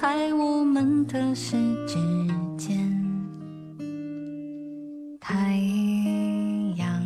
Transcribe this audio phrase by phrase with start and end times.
[0.00, 1.98] 在我们的十指
[2.56, 2.74] 间，
[5.20, 5.58] 太
[6.76, 7.04] 阳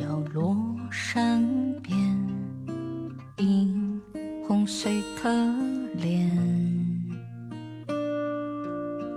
[0.00, 0.56] 要落
[0.90, 1.40] 山
[1.80, 1.96] 边，
[3.36, 4.02] 映
[4.44, 5.30] 红谁的
[5.94, 6.28] 脸？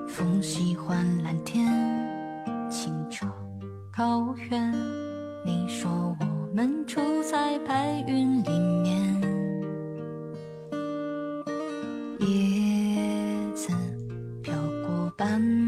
[0.08, 1.66] 风喜欢蓝天，
[2.70, 3.26] 清澈
[3.92, 4.72] 高原。
[5.44, 5.90] 你说
[6.20, 8.50] 我们住在白云里
[8.84, 9.22] 面，
[12.20, 12.63] 夜。
[15.34, 15.63] 안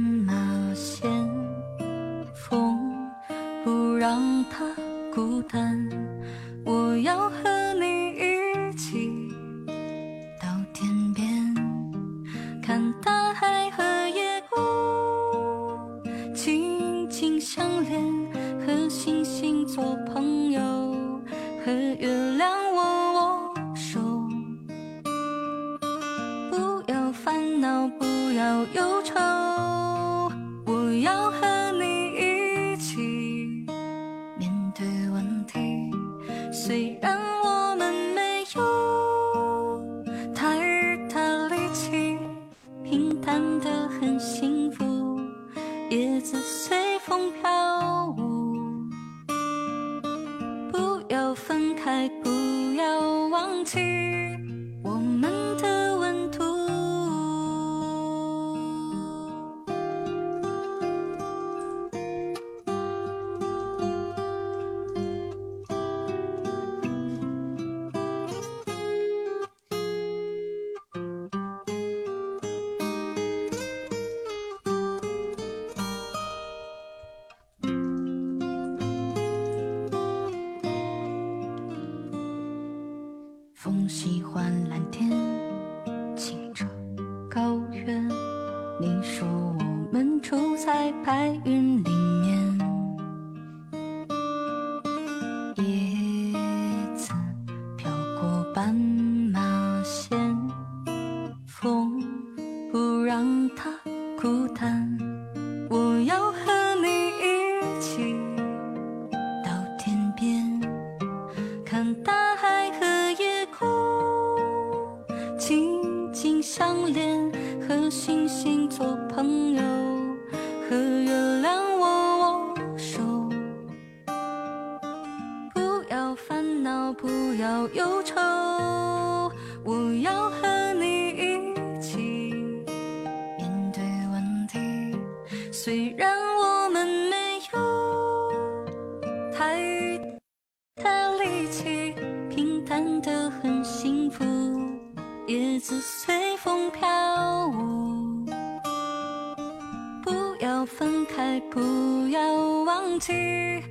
[153.15, 153.63] 是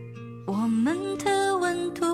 [0.46, 2.04] 我们的温度。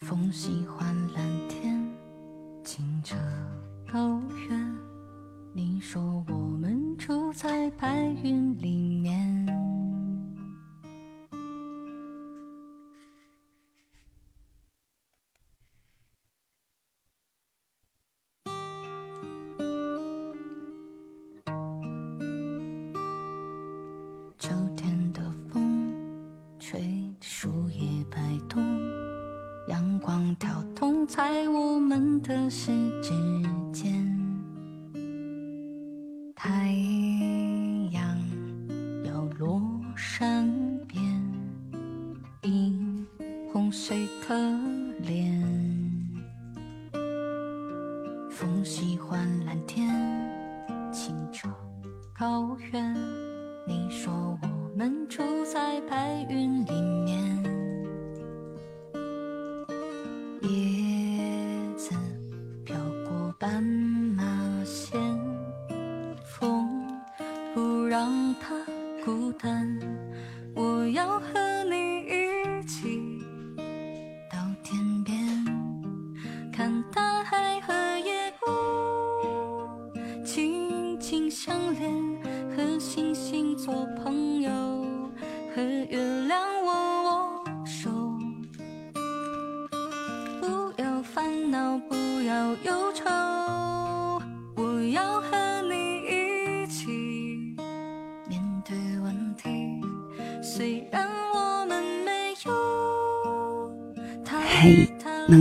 [0.00, 0.87] 风喜欢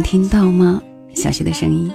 [0.10, 0.82] 听到吗？
[1.14, 1.92] 小溪的声音。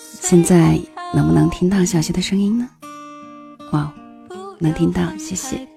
[0.00, 0.80] 现在
[1.12, 2.66] 能不能听到小溪的声音呢？
[3.72, 3.92] 哇，
[4.58, 5.68] 能听到，谢谢。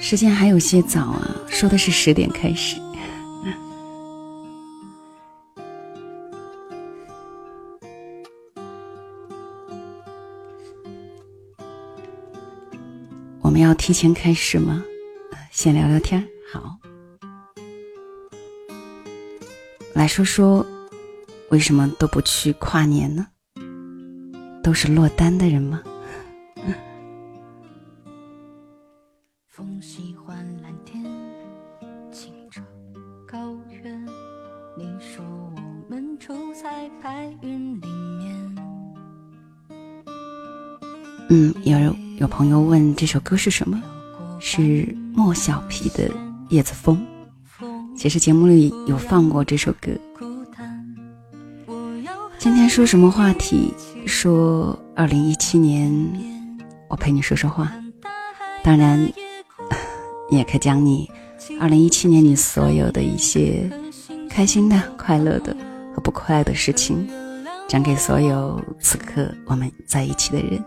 [0.00, 2.80] 时间还有些早啊，说的是十点开始。
[13.40, 14.82] 我们要提前开始吗？
[15.52, 16.76] 先聊聊天，好。
[20.02, 20.66] 来说说，
[21.50, 23.24] 为什么都不去跨年呢？
[24.60, 25.80] 都是落单的人吗？
[41.30, 43.80] 嗯，有有朋友问这首歌是什么？
[44.40, 46.08] 是莫小皮的
[46.48, 46.96] 《叶子风》。
[48.02, 49.92] 其实节目里有放过这首歌。
[52.36, 53.72] 今天说什么话题？
[54.08, 55.88] 说二零一七年，
[56.88, 57.72] 我陪你说说话。
[58.64, 59.08] 当然，
[60.32, 61.08] 也可将你
[61.60, 63.70] 二零一七年你所有的一些
[64.28, 65.56] 开心的、快乐的
[65.94, 67.08] 和不快乐的事情，
[67.68, 70.64] 讲给所有此刻我们在一起的人。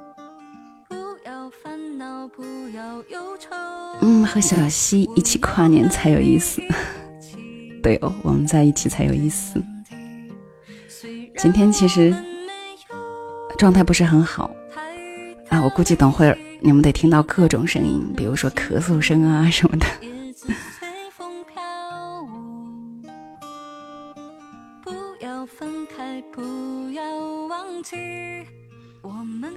[4.00, 6.62] 嗯，和小溪一起跨年才有意思。
[7.86, 9.62] 对哦，我们在一起才有意思。
[11.38, 12.12] 今天其实
[13.60, 14.50] 状态不是很好
[15.50, 19.86] 啊，我估计等会儿你们得听到各种声音，比如说咳嗽声啊什么的。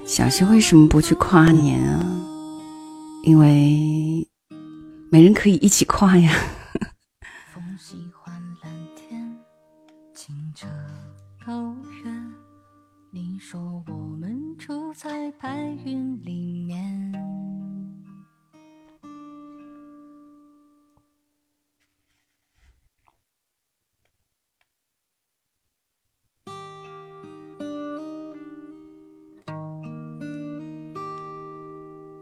[0.04, 2.04] 小溪为什么不去跨年啊？
[3.25, 4.28] 因为
[5.11, 6.30] 没人可以一起跨呀。
[15.00, 17.12] 在白云里面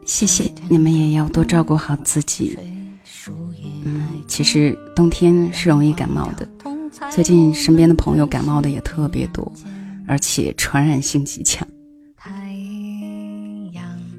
[0.04, 2.58] 谢谢你们，也要多照顾好自己。
[3.86, 6.46] 嗯，其实冬天是容易感冒的，
[7.10, 9.50] 最近身边的朋友感冒的也特别多，
[10.06, 11.66] 而且传染性极强。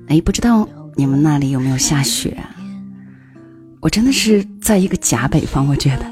[0.07, 2.55] 哎，不知道你们那里有没有下雪啊？
[3.79, 6.05] 我真的是在一个假北方，我觉得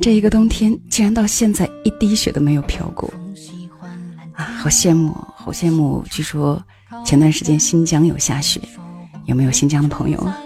[0.00, 3.12] 这一个冬天竟然到现在一滴雪都没有飘过
[4.34, 6.04] 啊，好羡慕，好羡慕！
[6.10, 6.62] 据说
[7.04, 8.60] 前段时间新疆有下雪。
[9.24, 10.38] 有没有新疆的朋友啊？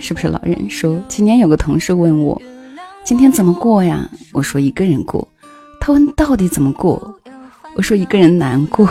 [0.00, 1.00] 是不是老人说？
[1.08, 2.40] 今年有个同事问我，
[3.04, 4.08] 今天怎么过呀？
[4.32, 5.26] 我说一个人过。
[5.80, 7.20] 他问到底怎么过？
[7.74, 8.88] 我说一个人难过。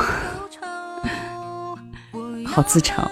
[2.45, 3.03] 好自嘲。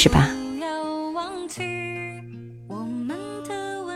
[0.00, 0.30] 开始吧。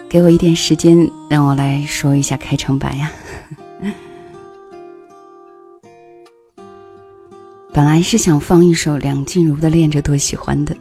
[0.07, 3.11] 给我一点时间，让我来说一下开场白呀。
[7.73, 10.77] 本来是想放一首梁静茹的《恋着多喜欢》的，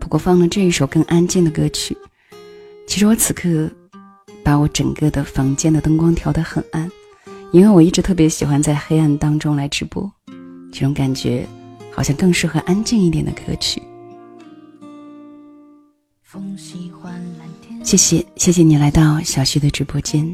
[0.00, 1.96] 不过放了这一首更安静的歌曲。
[2.88, 3.70] 其实我此刻
[4.42, 6.90] 把我整个的房间的灯光调得很暗，
[7.52, 10.10] 因为我一直特别喜欢在黑暗当中来直播，
[10.72, 11.46] 这种感觉。
[11.96, 13.80] 好像更适合安静一点的歌曲。
[17.84, 20.26] 谢谢，谢谢你来到小溪的直播间。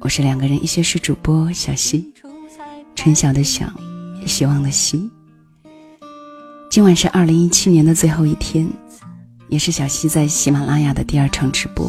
[0.00, 2.12] 我是两个人一些事主播小溪，
[2.94, 3.66] 春晓的晓，
[4.26, 5.10] 希望的希。
[6.70, 8.68] 今晚是二零一七年的最后一天，
[9.48, 11.86] 也是小溪在喜马拉雅的第二场直播。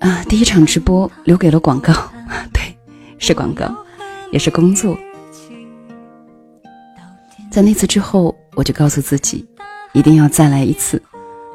[0.00, 1.94] 啊，第一场直播留给了广告，
[2.52, 2.76] 对，
[3.18, 3.74] 是广告，
[4.32, 4.94] 也是工作。
[7.50, 9.46] 在那次之后，我就告诉自己，
[9.96, 11.02] 一定要再来一次，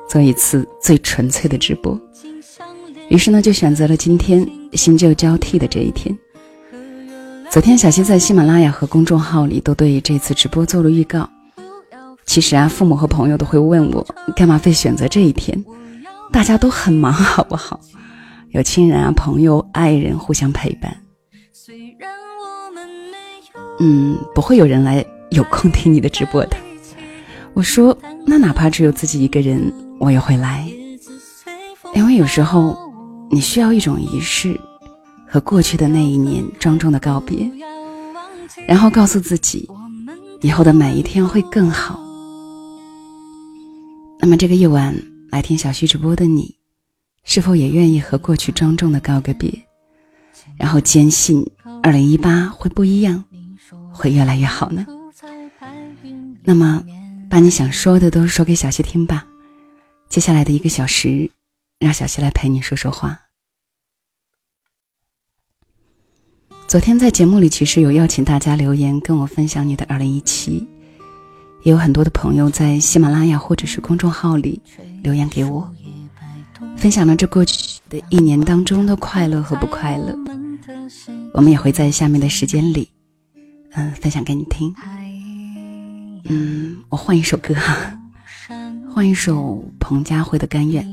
[0.10, 1.96] 做一次最纯粹的直播。
[3.08, 4.44] 于是呢，就选择了今天
[4.74, 6.18] 新旧交替的这一天。
[7.52, 11.30] 昨天，小溪在喜马拉雅和公众号里都对这次直播做了预告。
[12.26, 14.04] 其实啊，父母和朋友都会问我，
[14.36, 15.64] 干嘛非选择这一天？
[16.32, 17.80] 大家都很忙， 好不好？
[18.50, 20.98] 有亲人啊、朋友、爱人互相陪伴。
[23.80, 26.58] 嗯，不会有人来有空听你的直播的。
[27.54, 30.72] 我说，那哪怕只有自己一个人，我也会来，
[31.94, 32.78] 因为有时候
[33.30, 34.60] 你需要一种仪式。
[35.34, 37.50] 和过去的那一年庄重的告别，
[38.68, 39.66] 然后告诉自己，
[40.42, 41.98] 以后的每一天会更好。
[44.20, 44.94] 那么这个夜晚
[45.30, 46.54] 来听小徐直播的你，
[47.24, 49.50] 是否也愿意和过去庄重的告个别，
[50.58, 51.50] 然后坚信
[51.82, 53.24] 二零一八会不一样，
[53.94, 54.86] 会越来越好呢？
[56.44, 56.84] 那么
[57.32, 59.26] 把你想说的都说给小溪听吧。
[60.10, 61.32] 接下来的一个小时，
[61.80, 63.18] 让小溪来陪你说说话。
[66.68, 70.68] 昨天在节目里，其实有邀请大家留言跟我分享你的二零一七，
[71.64, 74.62] 也有很多的朋友在喜马拉雅或者是公众号里
[75.02, 75.74] 留言给我，
[76.76, 80.14] 分享了这过去的一年当中的快乐和不快乐。
[81.34, 82.90] 我们也会在下面的时间里，
[83.72, 84.76] 嗯，分享给你听。
[86.26, 88.00] 嗯，我换一首歌哈，
[88.94, 90.84] 换一首彭佳慧的《甘愿》。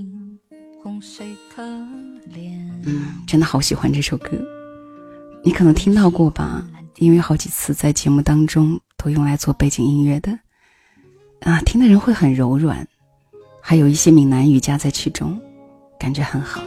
[2.84, 4.30] 嗯，真的好喜欢这首歌。
[5.44, 6.66] 你可能听到过吧，
[6.96, 10.38] 因为好几次在节目当中都用来做背景音乐的，
[11.40, 12.86] 啊，听的人会很柔软，
[13.60, 15.40] 还有一些闽南语加在其中，
[15.98, 16.62] 感觉很好。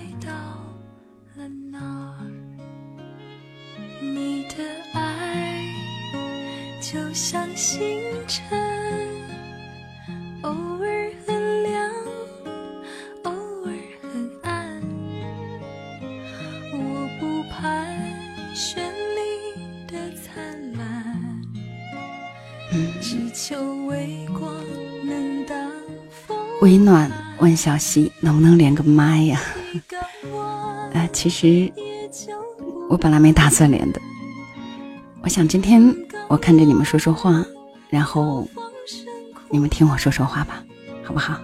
[0.00, 0.30] 爱到
[1.36, 2.26] 了哪儿
[4.00, 4.64] 你的
[4.94, 5.62] 爱
[6.80, 8.58] 就像星辰
[10.40, 11.90] 偶尔很亮
[13.24, 13.30] 偶
[13.66, 14.82] 尔很暗
[16.72, 17.68] 我不怕
[18.54, 18.80] 绚
[19.14, 19.54] 丽
[19.86, 21.42] 的灿烂
[23.02, 24.50] 只求微光
[25.04, 25.70] 能当
[26.62, 29.38] 微暖问小溪能不能连个麦呀？
[30.92, 31.72] 哎，其实
[32.88, 34.00] 我本来没打算连的。
[35.22, 35.94] 我想今天
[36.28, 37.44] 我看着你们说说话，
[37.88, 38.48] 然后
[39.48, 40.64] 你们听我说说话吧，
[41.04, 41.40] 好不好？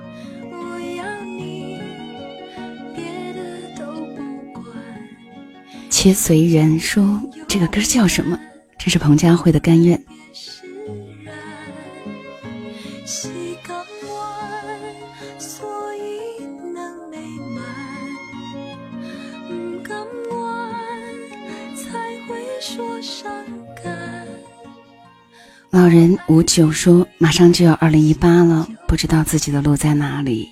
[5.89, 8.39] 切随缘说这个歌叫什么？
[8.79, 9.97] 这是彭佳慧的《甘愿》。
[25.77, 30.49] 老人五九说：“马上就要二零一八了，不知道自己的路在哪里。”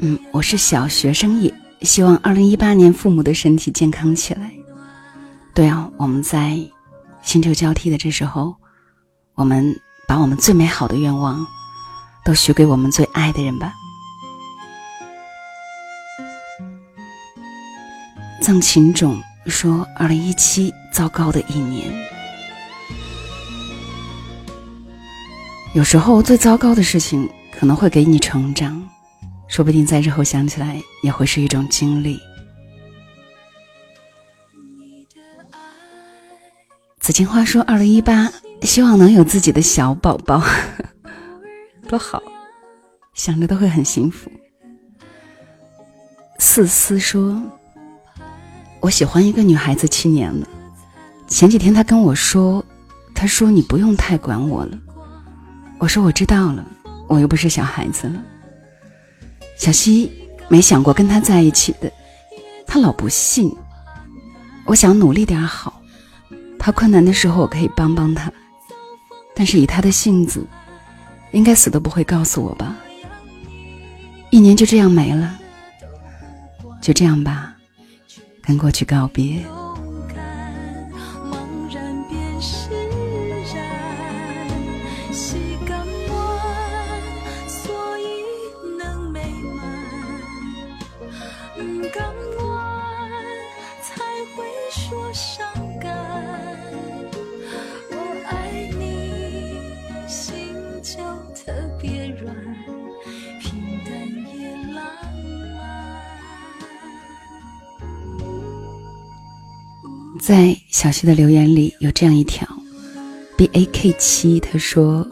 [0.00, 4.52] 嗯，我是小学生也希望二零一八年父母的身体健康起来。
[5.54, 6.58] 对啊，我们在
[7.22, 8.54] 新旧交替的这时候，
[9.32, 9.74] 我们
[10.06, 11.46] 把我们最美好的愿望
[12.22, 13.72] 都许给我们最爱的人吧。
[18.42, 21.90] 藏琴种说：“二零一七，糟糕的一年。”
[25.74, 28.80] 有时候最糟糕的事情可能会给你成长，
[29.48, 32.16] 说不定在日后想起来也会是一种经历。
[37.00, 40.40] 紫荆花说：“二零一八，希望能有自己的小宝宝，
[41.88, 42.22] 多好，
[43.14, 44.30] 想着都会很幸福。”
[46.38, 47.42] 四思说
[48.78, 50.46] ：“我喜欢一个女孩子七年了，
[51.26, 52.64] 前几天她跟我说，
[53.12, 54.78] 她说你不用太管我了。”
[55.78, 56.64] 我说我知道了，
[57.08, 58.22] 我又不是小孩子了。
[59.56, 60.10] 小溪
[60.48, 61.92] 没想过跟他在一起的，
[62.66, 63.54] 他老不信。
[64.64, 65.82] 我想努力点好，
[66.58, 68.32] 他困难的时候我可以帮帮他，
[69.34, 70.46] 但是以他的性子，
[71.32, 72.74] 应该死都不会告诉我吧。
[74.30, 75.38] 一年就这样没了，
[76.80, 77.54] 就这样吧，
[78.42, 79.44] 跟过去告别。
[110.26, 112.48] 在小溪的留言里有这样一条
[113.36, 115.06] ，b a k 七，他说：“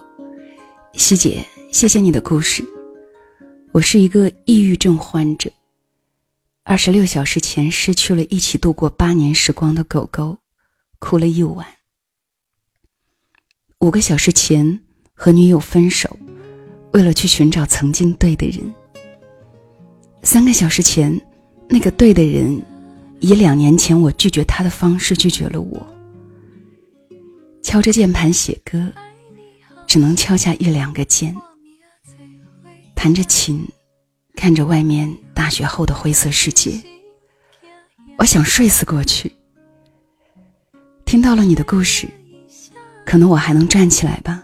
[0.96, 2.64] 西姐，谢谢你的故事。
[3.72, 5.50] 我是一个抑郁症患者。”
[6.64, 10.38] 二十六小时前失去了一起度过八年时光的狗狗，
[10.98, 11.66] 哭了一晚。
[13.80, 14.80] 五个小时前
[15.12, 16.18] 和女友分手，
[16.94, 18.74] 为了去寻找曾经对的人。
[20.22, 21.20] 三个小时前，
[21.68, 22.62] 那个对的人，
[23.22, 25.86] 以两年前我拒绝他的方式拒绝了我。
[27.62, 28.92] 敲着键盘写歌，
[29.86, 31.34] 只能敲下一两个键。
[32.94, 33.66] 弹着琴。
[34.34, 36.72] 看着外面大雪后的灰色世界，
[38.18, 39.30] 我想睡死过去。
[41.04, 42.08] 听到了你的故事，
[43.06, 44.42] 可能我还能站起来吧。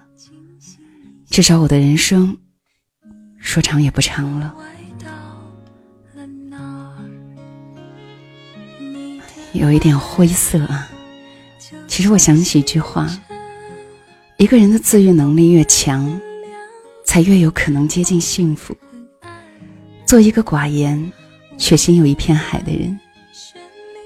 [1.31, 2.37] 至少我的人生
[3.39, 4.55] 说长也不长了。
[9.59, 10.89] 有一点灰色啊。
[11.87, 13.09] 其实我想起一句话：
[14.37, 16.21] 一个人的自愈能力越强，
[17.05, 18.77] 才越有可能接近幸福。
[20.07, 21.13] 做一个寡言
[21.59, 22.99] 却心有一片海的人，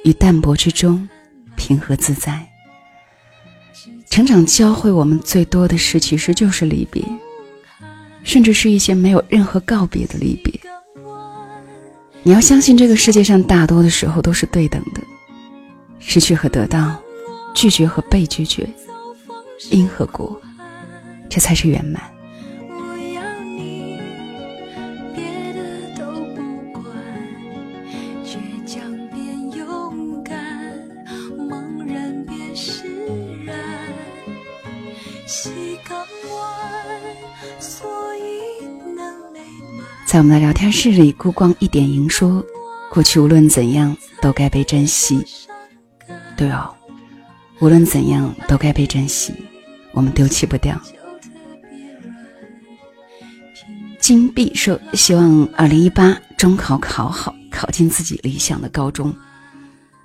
[0.04, 1.08] 于淡泊之中
[1.54, 2.44] 平和自在。
[4.10, 7.02] 成长教会我们最多的事，其实就是离别，
[8.24, 10.52] 甚至是一些没有任何告别的离别。
[12.22, 15.00] 你要相信，这个世界上大多的时候都是对等的，
[16.04, 17.00] 失去和得到，
[17.54, 18.68] 拒绝和被拒绝，
[19.70, 20.38] 因和果，
[21.30, 22.02] 这才是圆满。
[40.04, 42.44] 在我们的聊天室里，孤光一点萤说
[42.92, 45.24] ：“过去无论怎样都该被珍惜。”
[46.42, 46.74] 对哦，
[47.60, 49.32] 无论怎样都该被珍惜，
[49.92, 50.76] 我们丢弃不掉。
[54.00, 59.14] 金碧说：“希望二零一八中考考好，考进自己理想的高中。”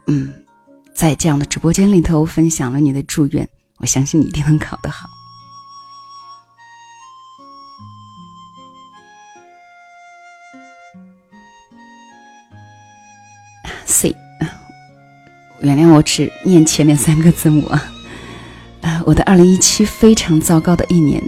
[0.05, 0.31] 嗯，
[0.93, 5.09] 在这样的直播间里头分享了你的祝愿，我相信你一定能考得好。
[13.87, 14.15] C，
[15.61, 17.91] 原谅我只念前面三个字母啊！
[18.81, 21.21] 啊， 我的二零一七非常糟糕的一年，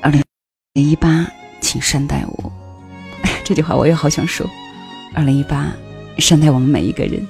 [0.00, 0.22] 二零
[0.74, 1.26] 一八，
[1.60, 2.52] 请善待我。
[3.44, 4.48] 这句话我也好想说，
[5.14, 5.72] 二零一八，
[6.18, 7.26] 善待我们每一个人。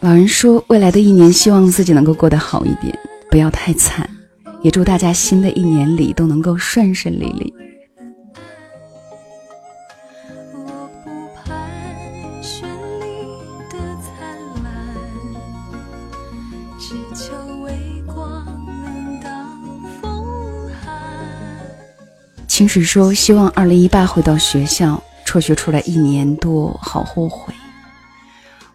[0.00, 2.98] 老人说，未来的一年希望自己能够过得好一点，
[3.30, 4.08] 不要太惨，
[4.62, 7.52] 也祝大家新的一年里都能够顺顺利利。
[22.54, 27.52] 清水说：“希望二零一八回到学校，辍学出来一年多，好后悔。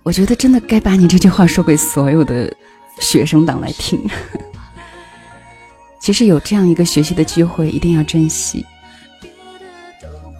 [0.04, 2.54] 我觉得真的该把你这句话说给所有的
[3.00, 3.98] 学生党来听。
[5.98, 8.66] 其实有这样一个学习的机会，一定要珍惜。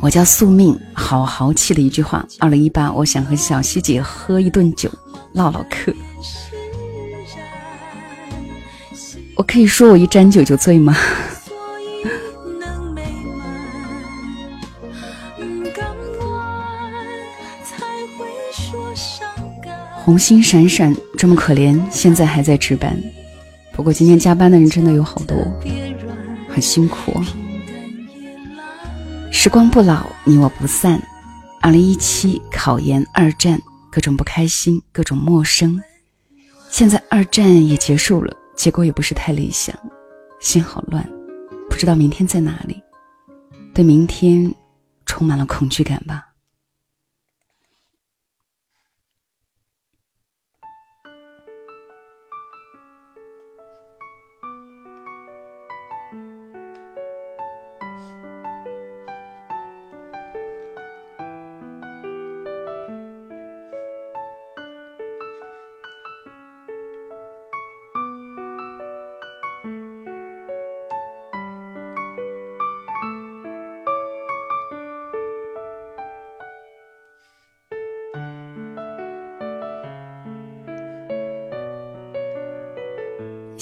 [0.02, 2.26] 我叫宿命，好豪气的一句话。
[2.40, 4.92] 二零一八，我想和小希姐喝一顿酒，
[5.32, 5.94] 唠唠嗑。
[9.38, 10.94] 我可以说我一沾酒就醉吗？”
[20.04, 22.98] 红星闪闪，这么可怜，现在还在值班。
[23.74, 25.38] 不过今天加班的人真的有好多，
[26.50, 27.22] 很辛苦。
[29.32, 31.02] 时光不老，你我不散。
[31.62, 35.80] 二零一七考研二战，各种不开心，各种陌生。
[36.70, 39.76] 现在二战也结束了，结果也不是太理想，
[40.40, 41.08] 心好乱，
[41.70, 42.82] 不知道明天在哪里，
[43.74, 44.54] 对明天
[45.06, 46.29] 充满了恐惧感吧。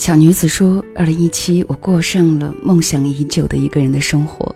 [0.08, 4.56] 小女子说：“二零一七，我过上了梦想已久的一个人的生活，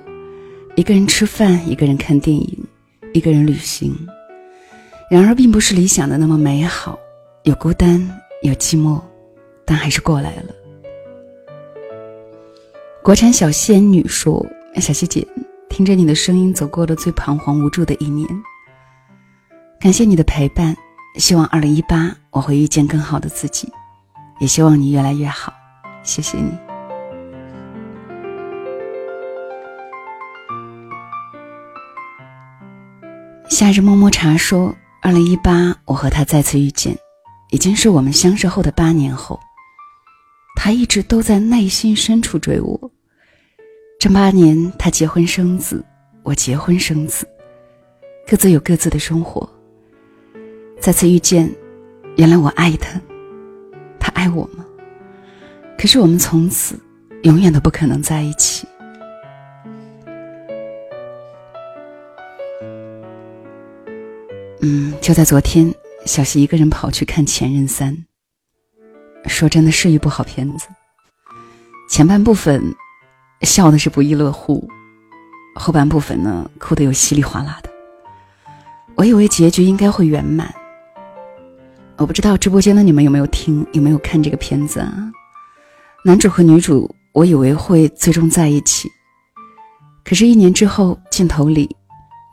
[0.77, 2.57] 一个人吃饭，一个人看电影，
[3.13, 3.93] 一个人旅行。
[5.09, 6.97] 然而，并不是理想的那么美好，
[7.43, 7.99] 有孤单，
[8.43, 8.97] 有寂寞，
[9.65, 10.55] 但还是过来了。”
[13.03, 14.47] 国产小仙女说
[14.79, 15.27] ：“小希姐，
[15.67, 18.25] 听着你的声音，走过了最彷徨无助的一年。
[19.81, 20.73] 感谢你的陪伴，
[21.17, 23.67] 希望二零一八我会遇见更好的自己。”
[24.41, 25.53] 也希望你越来越好，
[26.01, 26.51] 谢谢你。
[33.47, 36.97] 夏日么么茶说：“二零一八，我和他再次遇见，
[37.51, 39.39] 已经是我们相识后的八年后。
[40.55, 42.91] 他一直都在内心深处追我。
[43.99, 45.85] 这八年，他结婚生子，
[46.23, 47.27] 我结婚生子，
[48.27, 49.47] 各自有各自的生活。
[50.79, 51.47] 再次遇见，
[52.17, 52.99] 原来我爱他。”
[54.01, 54.65] 他爱我吗？
[55.77, 56.77] 可是我们从此
[57.23, 58.67] 永远都不可能在一起。
[64.63, 65.73] 嗯，就在昨天，
[66.05, 67.95] 小西一个人跑去看《前任三》，
[69.29, 70.67] 说真的是一部好片子。
[71.89, 72.61] 前半部分
[73.41, 74.69] 笑的是不亦乐乎，
[75.55, 77.69] 后半部分呢哭的又稀里哗啦的。
[78.95, 80.53] 我以为结局应该会圆满。
[82.01, 85.11] 我不知道直播间的你们有没有听，有没有看这个片子啊？
[86.03, 88.89] 男主和女主，我以为会最终在一起，
[90.03, 91.69] 可是，一年之后，镜头里，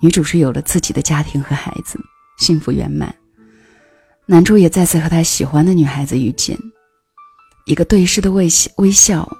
[0.01, 2.01] 女主是有了自己的家庭和孩子，
[2.39, 3.15] 幸福圆满。
[4.25, 6.59] 男主也再次和他喜欢的女孩子遇见，
[7.67, 9.31] 一个对视的微笑，微笑，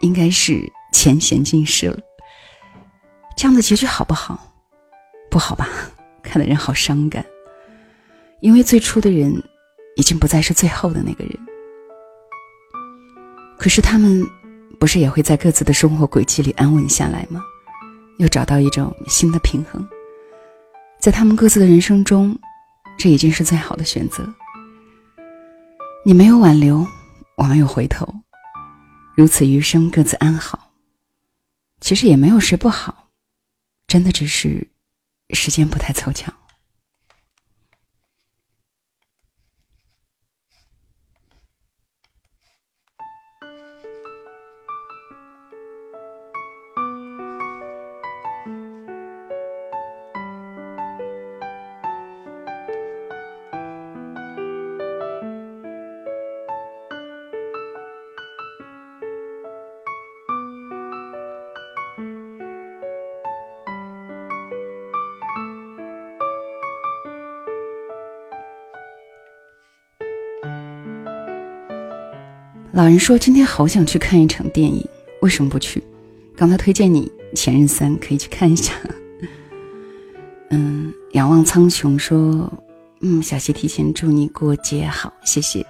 [0.00, 1.98] 应该是前嫌尽失了。
[3.36, 4.54] 这样的结局好不好？
[5.28, 5.68] 不好吧？
[6.22, 7.26] 看的人好伤感，
[8.40, 9.42] 因为最初的人。
[9.96, 11.38] 已经不再是最后的那个人，
[13.58, 14.24] 可是他们
[14.78, 17.42] 不是也会在各自的生活轨迹里安稳下来吗？
[18.18, 19.86] 又找到一种新的平衡，
[21.00, 22.38] 在他们各自的人生中，
[22.98, 24.26] 这已经是最好的选择。
[26.04, 26.86] 你没有挽留，
[27.36, 28.06] 我没有回头，
[29.14, 30.72] 如此余生各自安好。
[31.80, 33.08] 其实也没有谁不好，
[33.86, 34.68] 真的只是
[35.30, 36.32] 时间不太凑巧。
[72.76, 74.86] 老人说：“今天好想去看一场电影，
[75.22, 75.82] 为什么不去？
[76.36, 78.74] 刚才推荐你《前任三》，可以去看一下。
[80.52, 82.52] ”嗯，仰望苍穹说
[83.00, 85.64] ：“嗯，小溪提前祝你过节好，谢谢。”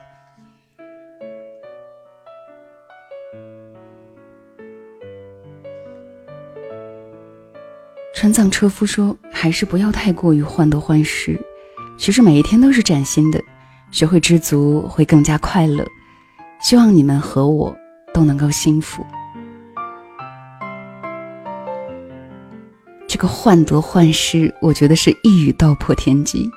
[8.13, 11.41] 川藏车夫说：“还是不要太过于患得患失，
[11.97, 13.41] 其实每一天都是崭新的，
[13.93, 15.87] 学会知足会更加快乐。”
[16.61, 17.77] 希望你们和我
[18.13, 19.05] 都能够幸福。
[23.09, 26.51] 这个患得患失，我觉得是一语道破天机。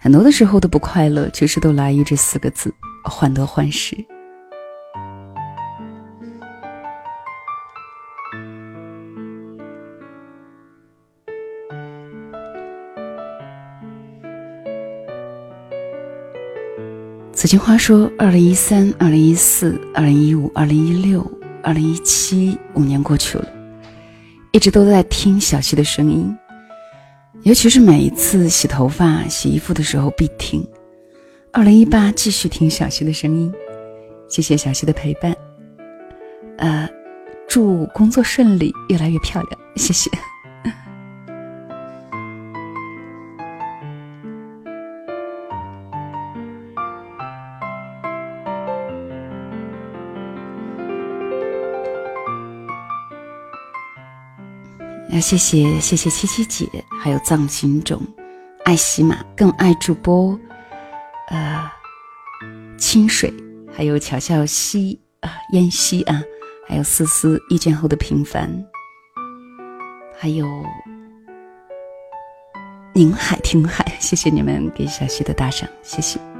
[0.00, 2.72] 很多的时候的不快乐，其实都来于这四个字：
[3.04, 3.96] 患得患失。
[17.38, 21.24] 紫金花说：“二零一三、二零一四、二零一五、二零一六、
[21.62, 23.46] 二零一七，五年过去了，
[24.50, 26.36] 一直都在听小溪的声音，
[27.44, 30.66] 尤其是每一次洗头发、洗衣服的时候必听。
[31.52, 33.54] 二零一八继续听小溪的声音，
[34.28, 35.32] 谢谢小溪的陪伴。
[36.56, 36.90] 呃，
[37.46, 40.10] 祝工作顺利，越来越漂亮，谢谢。”
[55.20, 56.66] 谢谢谢谢七七姐，
[57.00, 58.00] 还有藏心种，
[58.64, 60.38] 爱喜马，更爱主播，
[61.28, 61.70] 呃，
[62.76, 63.32] 清水，
[63.74, 66.22] 还有巧笑兮啊，烟兮啊，
[66.66, 68.50] 还有思思遇见后的平凡，
[70.18, 70.46] 还有
[72.94, 76.37] 宁海听海，谢谢你们给小溪的打赏，谢谢。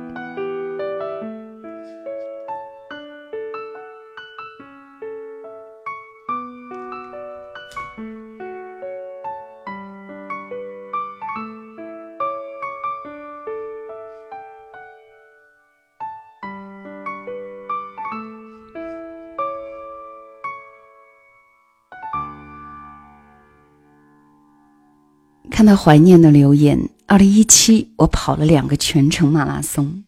[25.69, 26.89] 到怀念的留言。
[27.07, 30.03] 二零一七，我跑了两个全程马拉松，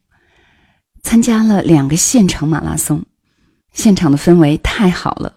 [1.03, 3.03] 参加了两个现场马拉松，
[3.75, 5.35] 现场的氛围太好了，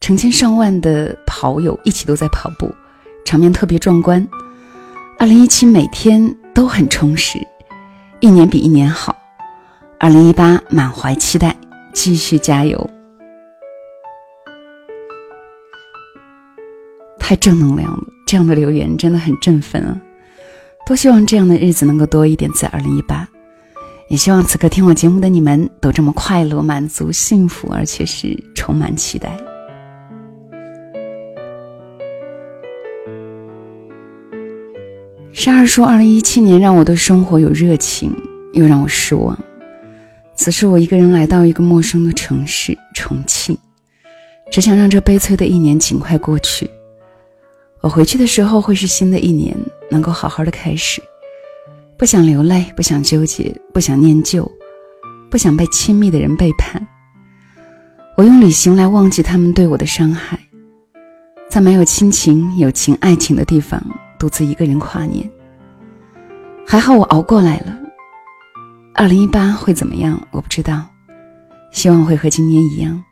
[0.00, 2.74] 成千上万的跑友一起都在跑步，
[3.22, 4.26] 场面特别壮观。
[5.18, 7.38] 二零一七每天都很充实，
[8.20, 9.14] 一年比一年好。
[9.98, 11.54] 二零一八满怀期待，
[11.92, 12.90] 继续加油。
[17.18, 20.00] 太正能量了，这样的留言真的很振奋啊！
[20.86, 23.28] 多希望这样的日子能够多一点，在二零一八，
[24.08, 29.36] 也希望此刻听我节目的你们都这么快乐、满足、幸福，而且是充满期待。
[35.32, 38.16] 沙二说，二零一七年让我对生活有热情，
[38.52, 39.36] 又让我失望。
[40.36, 43.58] 此时我一个人来到一个陌生的城市重庆，
[44.52, 46.70] 只想让这悲催的一年尽快过去。
[47.80, 49.56] 我回去的时候会是新的一年，
[49.90, 51.02] 能够好好的开始，
[51.96, 54.50] 不想流泪，不想纠结，不想念旧，
[55.30, 56.86] 不想被亲密的人背叛。
[58.16, 60.38] 我用旅行来忘记他们对我的伤害，
[61.48, 63.82] 在没有亲情、友情、爱情的地方，
[64.18, 65.28] 独自一个人跨年。
[66.66, 67.78] 还好我熬过来了。
[68.94, 70.20] 二零一八会怎么样？
[70.30, 70.84] 我不知道，
[71.70, 73.02] 希望会和今年一样。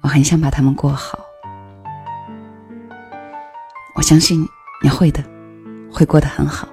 [0.00, 1.18] 我很想把他们过好。
[3.94, 4.48] 我相信
[4.82, 5.22] 你会的，
[5.92, 6.66] 会过得很好。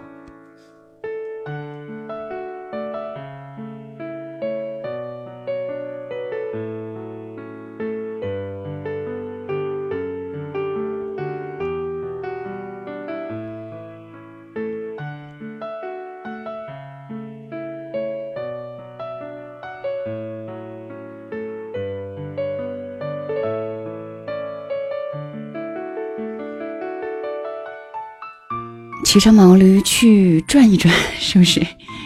[29.10, 31.60] 骑上毛驴去转一转， 是不是？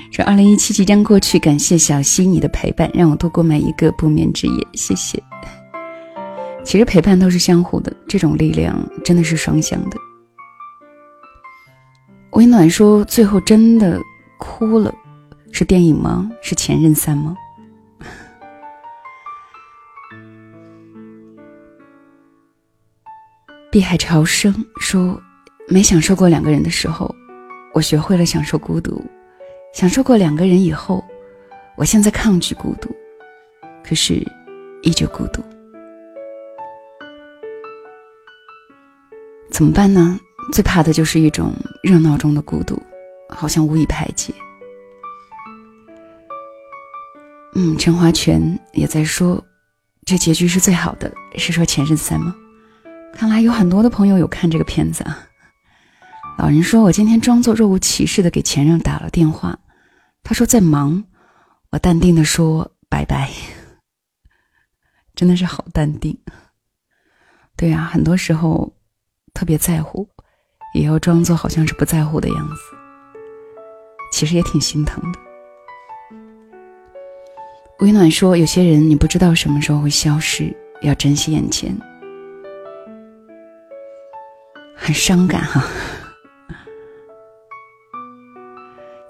[0.09, 5.21] 说二零一七即将过去，感谢小溪你的陪伴，让我度过每一个不眠之夜，谢谢。
[6.63, 9.97] 其实陪伴都是相互的，这种力量真的是双向的。
[12.31, 13.99] 温暖说最后真的
[14.39, 14.95] 哭了，
[15.51, 16.31] 是电影吗？
[16.41, 17.35] 是前任三吗？
[23.69, 25.21] 碧海潮生说。
[25.67, 27.13] 没享受过两个人的时候，
[27.73, 29.02] 我学会了享受孤独；
[29.73, 31.04] 享受过两个人以后，
[31.78, 32.93] 我现在抗拒孤独，
[33.84, 34.15] 可是
[34.82, 35.41] 依旧孤独。
[39.49, 40.19] 怎么办呢？
[40.52, 42.82] 最怕的就是一种热闹中的孤独，
[43.30, 44.34] 好像无以排解。
[47.56, 49.41] 嗯，陈华全也在说，
[50.06, 52.36] 这结局是最好的，是说《前任三》吗？
[53.13, 55.26] 看来有很多的朋友有看这个片子啊。
[56.37, 59.57] 老人说：“我今天装作若无其事的给前任打了电话，
[60.23, 61.03] 他说在忙。
[61.69, 63.29] 我淡定的说拜拜。
[65.15, 66.17] 真的是好淡定。
[67.55, 68.73] 对呀，很多时候
[69.33, 70.07] 特别在乎，
[70.73, 72.55] 也要装作好像是不在乎的样子。
[74.11, 75.19] 其实也挺心疼的。”
[77.79, 81.75] 微暖说：“有些人你不知道什么时候会消失，要珍惜眼前。”
[84.75, 85.63] 很伤感哈。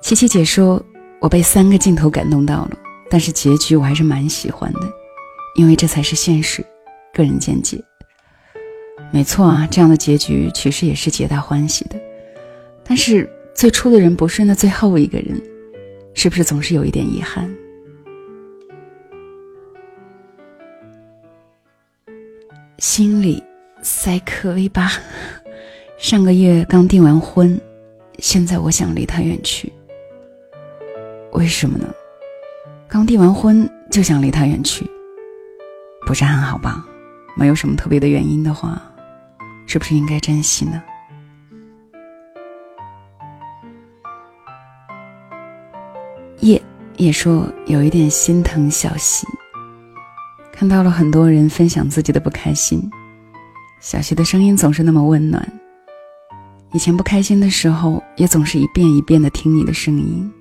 [0.03, 0.85] 七七姐说
[1.21, 2.77] ：“我被三个镜头感动到了，
[3.09, 4.81] 但是结局我还是蛮喜欢的，
[5.55, 6.61] 因为这才是现实。
[7.13, 7.81] 个人见解，
[9.13, 11.95] 没错啊，这样的结局其实也是皆大欢喜的。
[12.83, 15.41] 但是最初的人不是那最后一个人，
[16.13, 17.49] 是不是总是有一点遗憾？”
[22.77, 23.41] 心里
[23.81, 24.91] 塞克 V 八，
[25.97, 27.57] 上个月刚订完婚，
[28.19, 29.71] 现在我想离他远去。
[31.33, 31.87] 为什么呢？
[32.87, 34.89] 刚订完婚就想离他远去，
[36.05, 36.85] 不是很好吧？
[37.35, 38.81] 没有什么特别的原因的话，
[39.65, 40.81] 是不是应该珍惜呢？
[46.39, 46.61] 叶
[46.97, 49.25] 叶说有一点心疼小溪，
[50.51, 52.87] 看到了很多人分享自己的不开心，
[53.81, 55.43] 小溪的声音总是那么温暖。
[56.73, 60.31] 以前不开心的时候，也总是一遍一遍的听你的声音。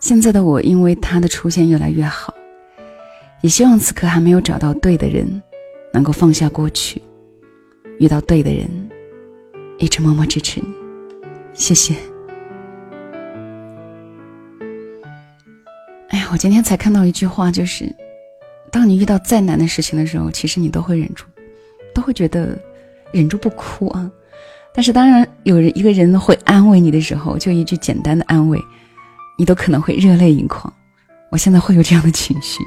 [0.00, 2.32] 现在的我，因为他的出现越来越好，
[3.40, 5.42] 也希望此刻还没有找到对的人，
[5.92, 7.02] 能够放下过去，
[7.98, 8.68] 遇到对的人，
[9.78, 10.68] 一直默默支持你，
[11.52, 11.94] 谢谢。
[16.10, 17.92] 哎呀，我今天才看到一句话，就是，
[18.70, 21.24] 当你遇到再难的事情的时候，其实你都会忍住，
[21.92, 22.56] 都会觉得
[23.10, 24.08] 忍住不哭啊。
[24.72, 28.62] 但是当然，有人一个人会安慰你的时候，就一句简单的安慰，
[29.38, 30.70] 你都可能会热泪盈眶。
[31.30, 32.62] 我现在会有这样的情绪。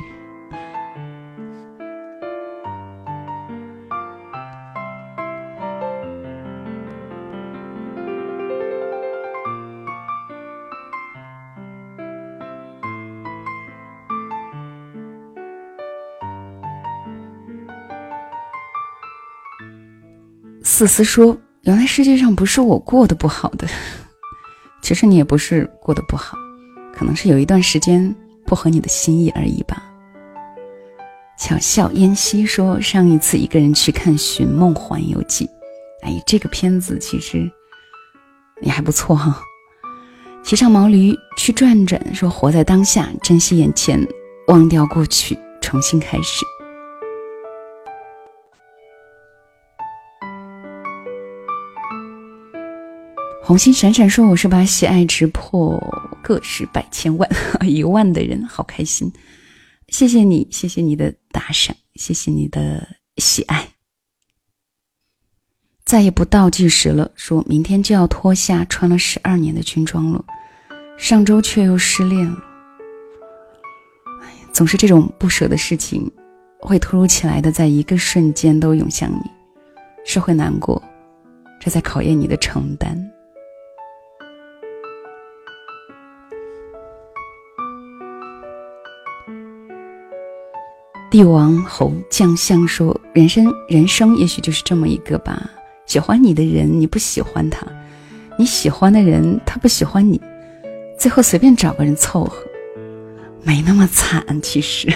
[20.82, 23.68] 思思说：“原来世界上不是我过得不好的，
[24.82, 26.36] 其实你也不是过得不好，
[26.94, 28.14] 可能是有一段时间
[28.46, 29.84] 不合你的心意而已吧。”
[31.40, 35.46] 巧笑嫣兮说：“上一次一个人去看《寻梦环游记》，
[36.04, 37.50] 哎，这个片子其实
[38.62, 39.42] 也还不错哈。”
[40.44, 44.08] 骑上毛驴去转转，说：“活在当下，珍惜眼前，
[44.48, 46.46] 忘掉过去，重新开始。”
[53.52, 55.78] 红星闪闪说：“我是把喜爱值破
[56.24, 57.30] 个十百千万
[57.68, 59.12] 一万的人，好开心！
[59.90, 62.88] 谢谢你，谢谢你的打赏，谢谢你的
[63.18, 63.68] 喜爱。
[65.84, 70.24] 再也不倒计时了，说明天就要脱下穿了十二年的军装了，
[70.98, 72.38] 上周却又失恋了。
[74.22, 76.10] 哎，总是这种不舍的事情，
[76.62, 79.30] 会突如其来的，在一个瞬间都涌向你，
[80.06, 80.82] 是会难过，
[81.60, 82.98] 这在考验你的承担。”
[91.12, 95.52] 帝王侯将相说：“人生，人生也许就是这么一个吧。
[95.86, 97.68] 喜欢你的人，你不喜欢他；
[98.38, 100.22] 你喜欢的人，他不喜欢你。
[100.98, 102.42] 最后随便找个人凑合，
[103.44, 104.26] 没那么惨。
[104.42, 104.88] 其实，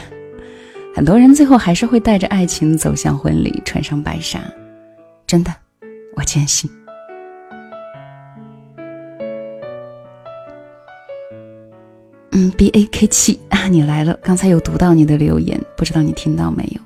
[0.95, 4.39] 很多人最后还是会带着爱情走向婚礼，穿上白纱。
[5.27, 5.53] 真的，
[6.15, 6.71] 我坚信。”
[12.57, 14.13] ，b a k 七啊，你来了。
[14.23, 16.81] 刚才有读到你的留言，不知道你听到没有？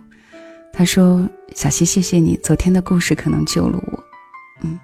[0.72, 4.04] 他说：“小溪，谢谢你，昨天的故事可能救了我。”
[4.64, 4.80] 嗯，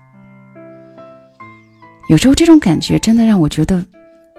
[2.09, 3.85] 有时候这种感觉真的让我觉得，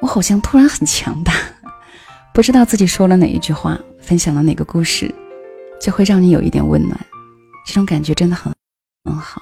[0.01, 1.33] 我好像突然很强大。
[2.35, 5.15] 不知道自己说了哪一句话，分享了哪个故事，
[5.81, 6.99] 就会让你有一点温暖。
[7.67, 8.53] 这种感觉真的很
[9.05, 9.41] 很好。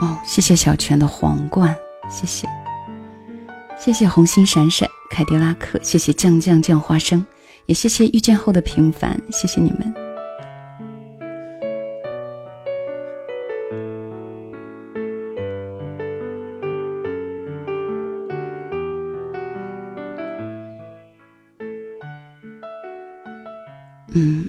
[0.00, 1.76] 哦，谢谢小泉的皇冠，
[2.10, 2.48] 谢谢。
[3.84, 7.26] 谢谢红星闪闪凯迪拉克，谢谢酱酱酱花生，
[7.66, 9.92] 也谢谢遇见后的平凡，谢谢你们。
[24.14, 24.48] 嗯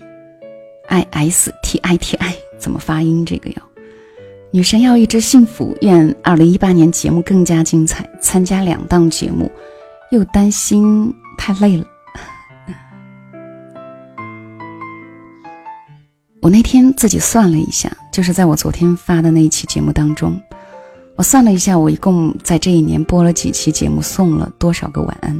[0.89, 3.25] ，i s t i t i 怎么发音？
[3.25, 3.72] 这个要。
[4.55, 8.07] 女神要一直幸福，愿二零一八年节目更加精彩。
[8.21, 9.51] 参加两档节目，
[10.11, 11.83] 又担心太累了。
[16.39, 20.39] 我那天自己算了一下，就是在我昨天发的那一期节目当中，
[21.15, 25.35] 我算了一下，我一共在这一年播了几期节目，送了多少个晚安。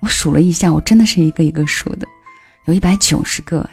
[0.00, 2.06] 我数了一下，我真的是一个一个数的，
[2.66, 3.68] 有一百九十个。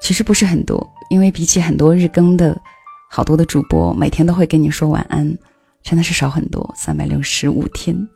[0.00, 2.60] 其实不是很多，因为比起很多日更的。
[3.10, 5.36] 好多的主播每天都会跟你说晚安，
[5.82, 6.72] 真的是少很多。
[6.76, 8.08] 三百六十五天，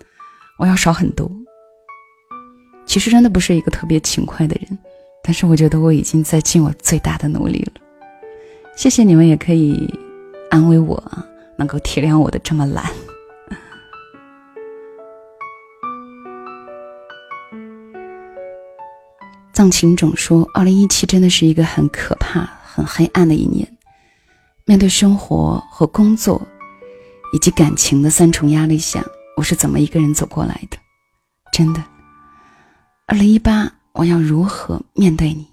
[0.59, 1.31] 我要少很多。
[2.85, 4.79] 其实真的不是一个特别勤快的人，
[5.25, 7.73] 但是我觉得我已经在尽我最大的努力了。
[8.77, 9.89] 谢谢你们，也可以
[10.51, 11.03] 安慰我，
[11.57, 12.85] 能够体谅我的这么懒。
[19.55, 23.72] 藏情总说，二零一七真的是一个很可怕、很黑暗的一年。
[24.65, 26.41] 面对生活和工作，
[27.35, 29.05] 以及感情的三重压力下，
[29.37, 30.79] 我是怎么一个人走过来的？
[31.53, 31.85] 真的，
[33.07, 35.49] 二零一八，我要如何面对你？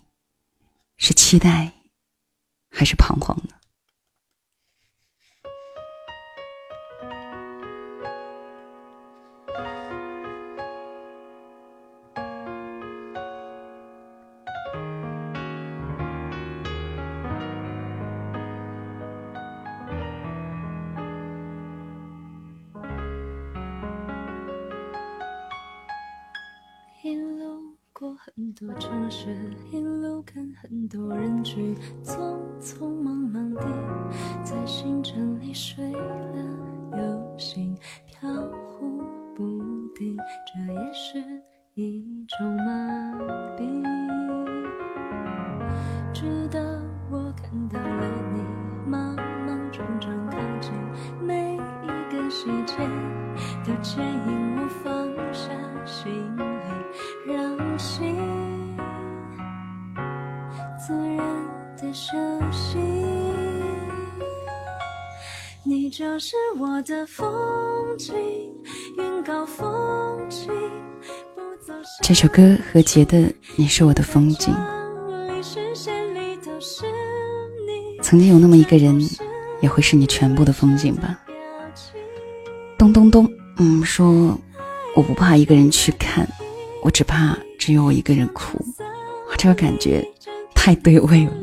[0.98, 1.72] 是期待，
[2.70, 3.56] 还是彷徨呢？
[28.54, 29.36] 多城市
[29.72, 33.64] 一路看很多人群，匆匆忙忙地
[34.44, 38.30] 在星辰里睡了又醒，飘
[38.78, 39.04] 忽
[39.36, 41.22] 不定，这也是
[72.10, 73.20] 这首歌何洁的
[73.56, 74.52] 《你是我的风景》。
[78.02, 79.00] 曾经有那么一个人，
[79.62, 81.20] 也会是你全部的风景吧。
[82.80, 84.36] 咚咚咚，嗯，说
[84.96, 86.28] 我不怕一个人去看，
[86.82, 88.58] 我只怕只有我一个人哭。
[89.30, 90.04] 我这个感觉
[90.56, 91.34] 太对味了。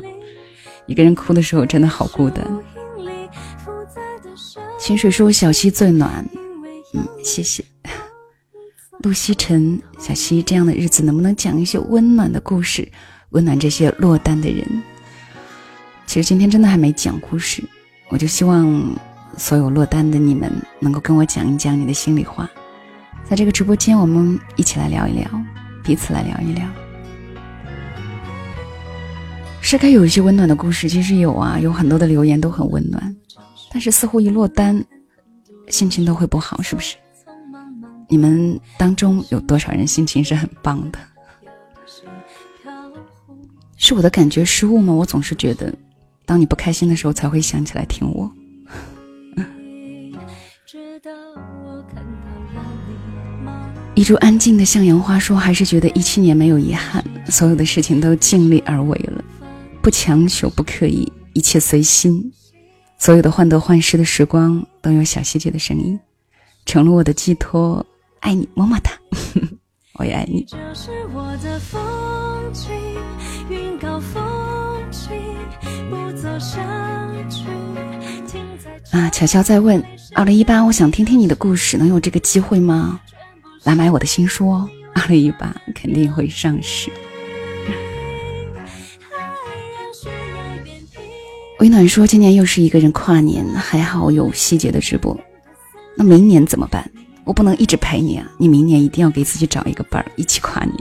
[0.85, 2.45] 一个人哭的时候，真的好孤单。
[4.77, 6.27] 清水说小溪最暖，
[6.93, 7.63] 嗯，谢谢。
[8.99, 12.87] 陆西晨，小溪，这样的日子能不能讲一些温暖的故事，
[13.29, 14.65] 温暖这些落单的人？
[16.07, 17.63] 其实今天真的还没讲故事，
[18.09, 18.95] 我就希望
[19.37, 22.49] 所有落单的你们能够跟我讲一讲你的心里话，
[23.29, 25.29] 在这个直播间我们一起来聊一聊，
[25.83, 26.65] 彼此来聊一聊。
[29.61, 33.15] 是该有一些温暖的故事，其实有啊，有很多的留言都很温暖，
[33.71, 34.83] 但是似乎一落单，
[35.67, 36.95] 心情都会不好，是不是？
[38.09, 40.99] 你们当中有多少人心情是很棒的？
[43.75, 44.93] 是我的感觉失误吗？
[44.93, 45.73] 我总是觉得，
[46.25, 48.31] 当你不开心的时候，才会想起来听我。
[53.93, 59.23] 一株安静的向阳花说：“还是觉得一七年没有遗憾，所有的事情都尽力而为了，
[59.81, 62.31] 不强求，不刻意，一切随心。
[62.97, 65.99] 所有的患得患失的时光，都有小细节的声音，
[66.65, 67.85] 成了我的寄托。”
[68.19, 68.91] 爱你，么么哒，
[69.99, 70.45] 我也爱你。
[78.91, 82.99] 啊，巧巧在问，二零一八，我想听听你的故事，能有这个机会吗？
[83.63, 86.91] 来买我的新书哦，二零一八肯定会上市。
[91.59, 95.17] 微暖说，今年又是一个人跨年，还好有细节的直播。
[95.95, 96.89] 那明年怎么办？
[97.27, 98.25] 我不能一直陪你啊！
[98.37, 100.75] 你明年一定要给自己找一个伴儿，一起跨年。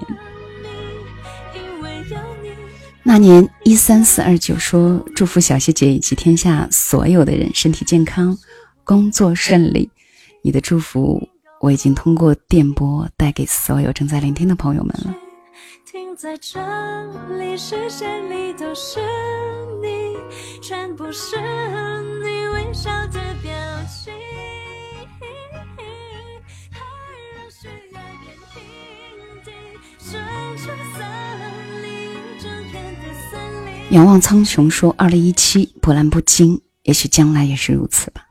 [3.03, 8.39] 那年一三四二九说：“祝福小希姐以及天下所有的人身体健康，
[8.85, 9.91] 工作顺利。”
[10.43, 11.29] 你的祝福
[11.61, 15.13] 我已经通过电波带给所有正在聆听的朋友们了。
[15.85, 16.61] 停在这
[17.39, 19.01] 里，视线里都是
[19.83, 20.17] 你，
[20.63, 21.37] 全部是
[22.23, 23.53] 你微笑的表
[23.89, 24.13] 情。
[33.91, 38.23] 仰望苍穹说：“二零一七波澜不惊，也许将来也是如此吧。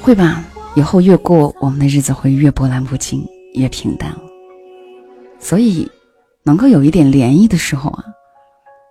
[0.00, 0.44] 会吧？
[0.76, 4.20] 以后越过我们的日子会越波澜不惊，越平淡了。
[5.38, 5.90] 所以，
[6.44, 8.04] 能够有一点涟漪的时候啊，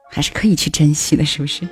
[0.10, 1.68] 还是可以去珍惜的，是不是？”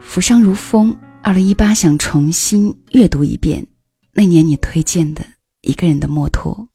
[0.00, 3.66] 浮生如风，二零一八想重新阅读一遍
[4.12, 5.24] 那年你推荐的。
[5.62, 6.68] 一个人的墨托，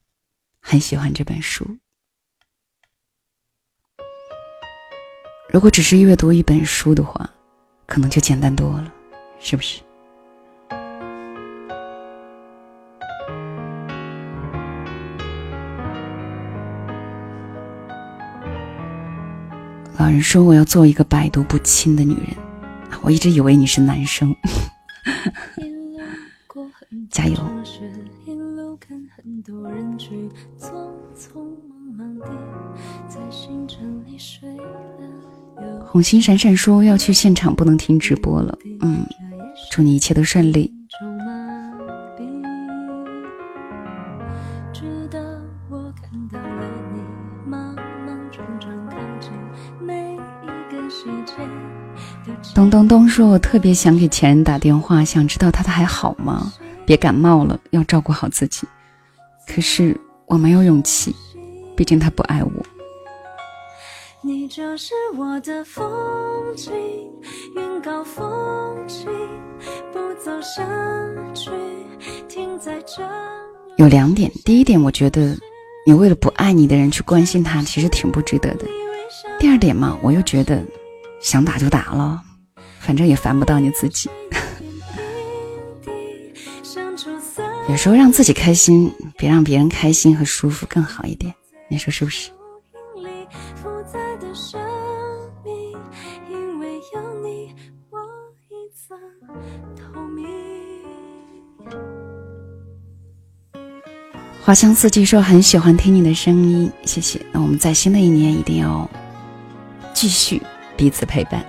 [0.62, 1.66] 很喜欢这本书。
[5.52, 7.28] 如果只是阅读一本书的话，
[7.88, 8.94] 可能就简单多了，
[9.40, 9.82] 是不是？
[19.98, 22.38] 老人说我要做一个百毒不侵的女人，
[23.02, 24.36] 我一直以为你是男生，
[27.10, 27.38] 加油！
[35.86, 38.58] 红星闪闪说要去现场，不能听直播了。
[38.82, 39.06] 嗯，
[39.72, 40.74] 祝你一切都顺利。
[52.56, 56.54] 咚咚咚说，我特别想给前任打电话，想知道他的还好吗？
[56.90, 58.68] 别感冒了，要照顾好自己。
[59.48, 61.16] 可是我没有勇气，
[61.78, 62.52] 毕竟他不爱我。
[73.78, 75.38] 有两点，第一点，我觉得
[75.86, 78.66] 你为了不爱你的人去关心他，其实挺不值得的。
[79.40, 80.66] 第二点嘛，我又觉得
[81.22, 82.20] 想打就打了，
[82.80, 84.10] 反正也烦不到你自己。
[87.70, 91.32] 有时候让自己开心，比让别人开心和舒服更好一点，
[91.68, 92.32] 你说是不是？
[104.42, 107.24] 花香四季说很喜欢听你的声音，谢谢。
[107.32, 108.90] 那我们在新的一年一定要
[109.94, 110.42] 继续
[110.76, 111.46] 彼此陪伴。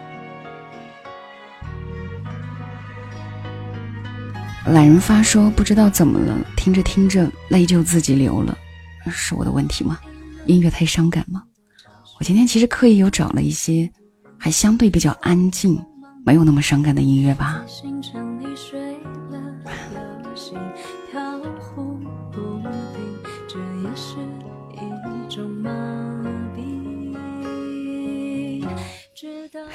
[4.70, 8.56] 懒人发说不知道怎么了，听着听着泪就自己流了，
[9.10, 9.98] 是我的问题吗？
[10.46, 11.42] 音乐太伤感吗？
[12.20, 13.90] 我今天其实刻意有找了一些
[14.38, 15.76] 还相对比较安静、
[16.24, 17.64] 没有那么伤感的音乐吧。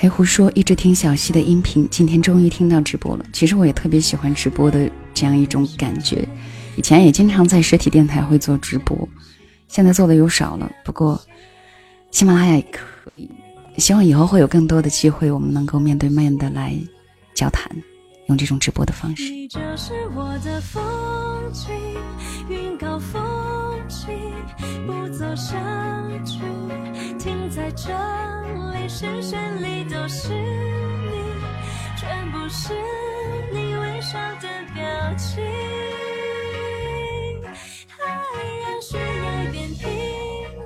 [0.06, 3.26] 黑狐说：“一直听小溪的音频，今天终于听到直播了。
[3.34, 6.24] 其实我也特别喜欢直播的这样一种感觉。
[6.76, 9.10] 以前也经常在实体电台会做直播，
[9.68, 10.72] 现在做的又少了。
[10.84, 11.20] 不过
[12.12, 12.86] 喜马拉雅也可
[13.16, 13.28] 以，
[13.80, 16.78] 希望以后会有更多的机会，我们能够面对面的来
[17.34, 17.68] 交谈，
[18.28, 20.84] 用这种直播的方式。”你就是我的风
[21.52, 21.74] 景，
[22.48, 23.20] 云高风
[24.86, 25.56] 不走下
[26.26, 26.40] 去
[27.18, 27.92] 停在这
[28.72, 31.12] 里视线里都是你，
[31.98, 32.74] 全部是
[33.52, 34.84] 你微笑的表
[35.18, 35.44] 情。
[38.00, 38.06] 爱
[38.62, 39.84] 让需要变平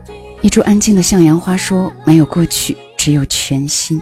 [0.06, 4.02] 地一株安静的向阳花说：“没有过去，只有全新。”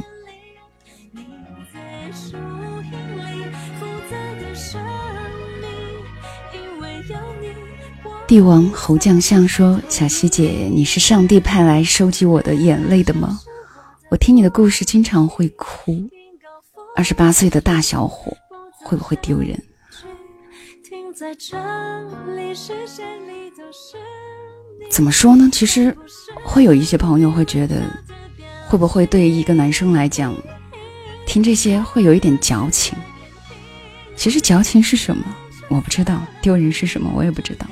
[8.27, 13.39] 帝王侯将相说：“小希姐，你是上帝派来收集我的眼泪的吗？”
[14.11, 16.09] 我听你的故事经常会哭，
[16.93, 18.35] 二十八岁的大小伙
[18.73, 19.57] 会不会丢人？
[24.89, 25.49] 怎么说呢？
[25.49, 25.95] 其实
[26.43, 27.81] 会有一些朋友会觉得，
[28.67, 30.35] 会不会对一个男生来讲，
[31.25, 32.93] 听这些会有一点矫情？
[34.17, 35.23] 其实矫情是什么？
[35.69, 36.21] 我不知道。
[36.41, 37.09] 丢人是什么？
[37.15, 37.65] 我也不知道。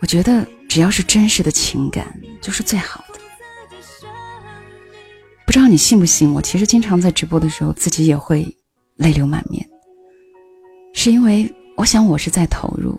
[0.00, 3.20] 我觉得只要是真实的情感，就是最好的。
[5.44, 6.32] 不知道你信不信？
[6.32, 8.56] 我其实经常在直播的时候，自己也会
[8.96, 9.68] 泪流满面，
[10.94, 12.98] 是因为我想我是在投入，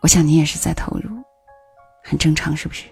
[0.00, 1.10] 我想你也是在投入，
[2.02, 2.84] 很正常，是不是？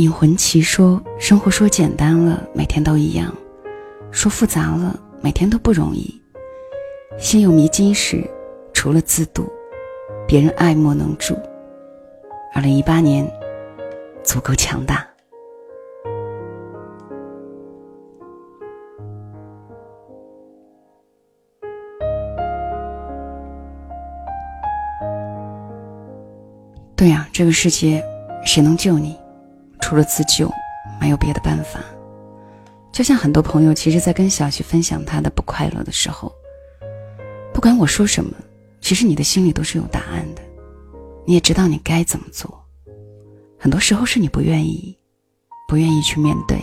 [0.00, 3.30] 引魂奇说：“生活说简单了，每天都一样；
[4.10, 6.18] 说复杂了，每天都不容易。
[7.18, 8.26] 心有迷津时，
[8.72, 9.46] 除了自渡，
[10.26, 11.36] 别人爱莫能助。
[12.54, 13.30] 二零一八年，
[14.22, 15.06] 足够强大。”
[26.96, 28.02] 对呀，这个世界，
[28.46, 29.19] 谁能救你？
[29.90, 30.48] 除了自救，
[31.00, 31.80] 没有别的办法。
[32.92, 36.32] 就像很多朋友，其实，在跟小徐分享他的不快乐的时候，
[37.52, 38.32] 不管我说什么，
[38.80, 40.42] 其实你的心里都是有答案的，
[41.26, 42.64] 你也知道你该怎么做。
[43.58, 44.96] 很多时候是你不愿意，
[45.66, 46.56] 不愿意去面对。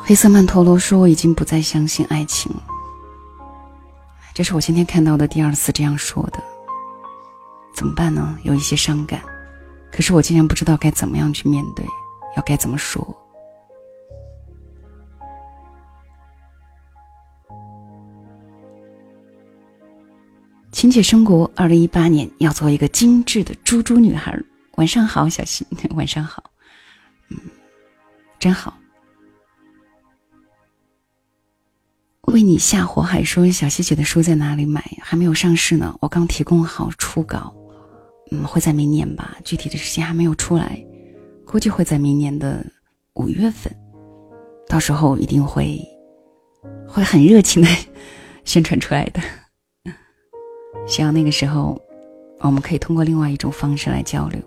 [0.00, 2.62] 黑色曼陀罗说：“我已经不再相信爱情了。”
[4.34, 6.42] 这是我今天看到的第二次这样说的。
[7.82, 8.38] 怎么办呢？
[8.44, 9.20] 有一些伤感，
[9.90, 11.84] 可是我竟然不知道该怎么样去面对，
[12.36, 13.04] 要该怎么说。
[20.70, 24.40] 亲姐生国，二零一八年要做一个精致的猪猪女孩。
[24.76, 25.66] 晚上好，小新，
[25.96, 26.40] 晚上好，
[27.30, 27.36] 嗯，
[28.38, 28.78] 真好。
[32.28, 34.82] 为你下火海说：“小希姐的书在哪里买？
[35.02, 37.52] 还没有上市呢，我刚提供好初稿。”
[38.34, 40.82] 嗯，会在明年吧，具体的时间还没有出来，
[41.44, 42.64] 估计会在明年的
[43.12, 43.70] 五月份，
[44.66, 45.78] 到时候一定会
[46.88, 47.68] 会很热情的
[48.42, 49.20] 宣传出来的。
[50.88, 51.78] 希望那个时候，
[52.38, 54.40] 我们可以通过另外一种方式来交流。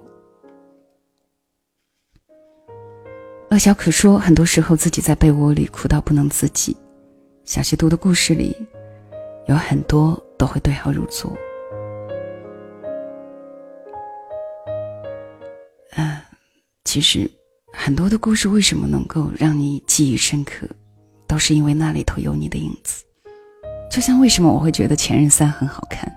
[3.52, 6.76] 乐小可说，很多时候自己在被窝里哭到不能自己，
[7.44, 8.58] 小溪读的故事里
[9.46, 11.32] 有很多都会对号入座。
[15.96, 16.18] 嗯
[16.84, 17.30] 其实，
[17.74, 20.68] 很多的故事为什么能够让你记忆深刻，
[21.28, 23.04] 都是因为那里头有你的影子。
[23.90, 26.12] 就像为什么我会觉得《前任三》很好看，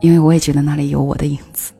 [0.00, 1.72] 因为我也觉得那里有我的影子。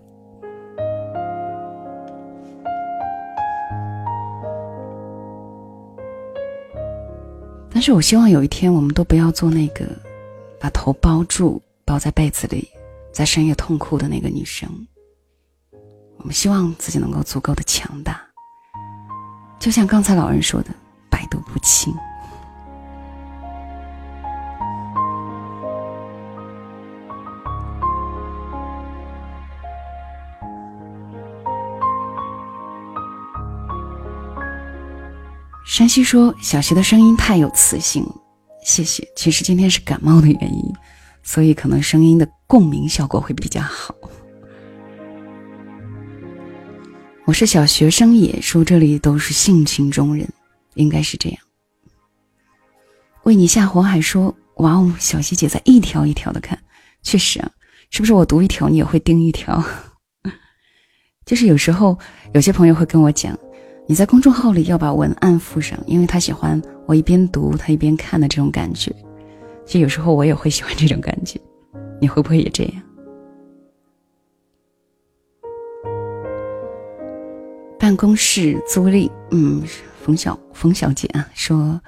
[7.70, 9.84] 但是我希望有一天，我们都不要做那个
[10.58, 12.68] 把头包住、包在被子里，
[13.12, 14.68] 在深夜痛哭的那个女生。
[16.18, 18.20] 我们希望自己能够足够的强大，
[19.58, 20.70] 就像刚才老人说的，
[21.08, 21.94] 百毒不侵。
[35.64, 38.12] 山西说：“小溪的声音太有磁性了，
[38.64, 39.06] 谢谢。
[39.14, 40.74] 其实今天是感冒的原因，
[41.22, 43.94] 所以可能声音的共鸣效果会比较好。”
[47.28, 50.26] 我是小学生，也说这里都是性情中人，
[50.76, 51.38] 应该是这样。
[53.24, 56.58] 为你下火海说：“哇哦，小溪姐在一条一条的看，
[57.02, 57.50] 确实啊，
[57.90, 59.62] 是不是我读一条你也会盯一条？
[61.26, 61.98] 就是有时候
[62.32, 63.38] 有些朋友会跟我讲。”
[63.86, 68.90] 你在公众号里要把文案附上，因为他喜欢我一边读他一边看的这种感觉。
[69.66, 71.38] 其实有时候我也会喜欢这种感觉，
[72.00, 72.82] 你会不会也这样？
[77.88, 79.62] 办公室租赁，嗯，
[80.02, 81.80] 冯小冯小姐啊，说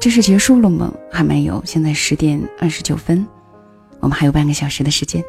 [0.00, 0.92] 这是结束了吗？
[1.08, 3.24] 还没有，现在十点二十九分，
[4.00, 5.22] 我们还有半个小时的时间。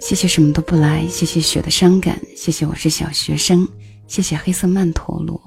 [0.00, 3.68] 谢谢什么都不来，谢谢雪的伤感，谢谢我是小学生，
[4.08, 5.40] 谢谢黑色曼陀罗，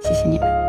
[0.00, 0.61] 谢谢你们。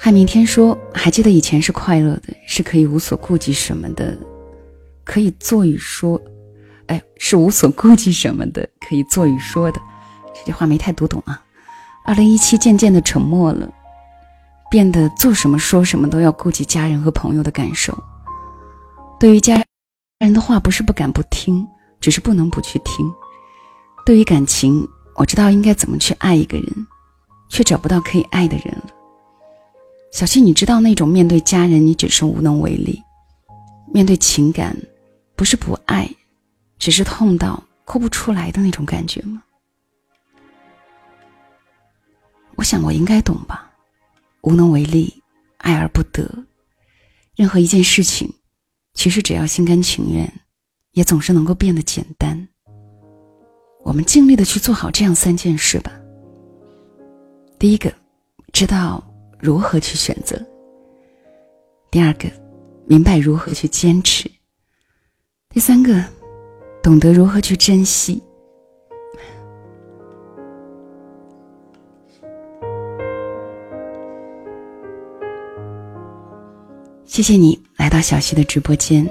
[0.00, 4.16] 海明天说，还记得以前是快乐的，是可以无所顾忌什么的，
[5.04, 6.20] 可以做与说。
[6.86, 9.80] 哎，是无所顾忌什么的，可以做与说的，
[10.32, 11.42] 这句话没太读懂啊。
[12.04, 13.68] 二零一七渐渐的沉默了，
[14.70, 17.92] 变得做什么说什么都要顾及家人和朋友的感受。
[19.18, 19.62] 对于家
[20.20, 21.66] 人的话，不是不敢不听，
[22.00, 23.12] 只是不能不去听。
[24.06, 26.86] 对于感情，我知道应该怎么去爱一个人，
[27.50, 28.94] 却找不到可以爱的人了。
[30.10, 33.02] 小七，你知道那种面对家人你只是无能为力，
[33.92, 34.76] 面对情感，
[35.36, 36.08] 不是不爱。
[36.78, 39.42] 只是痛到哭不出来的那种感觉吗？
[42.54, 43.68] 我想我应该懂吧，
[44.42, 45.12] 无能为力，
[45.56, 46.28] 爱而不得。
[47.34, 48.32] 任何一件事情，
[48.94, 50.32] 其实只要心甘情愿，
[50.92, 52.48] 也总是能够变得简单。
[53.84, 55.92] 我们尽力的去做好这样三件事吧。
[57.58, 57.92] 第一个，
[58.52, 59.04] 知道
[59.40, 60.36] 如何去选择；
[61.90, 62.28] 第二个，
[62.86, 64.28] 明白如何去坚持；
[65.48, 66.04] 第三个。
[66.80, 68.22] 懂得如何去珍惜。
[77.04, 79.06] 谢谢你来到小溪的直播间，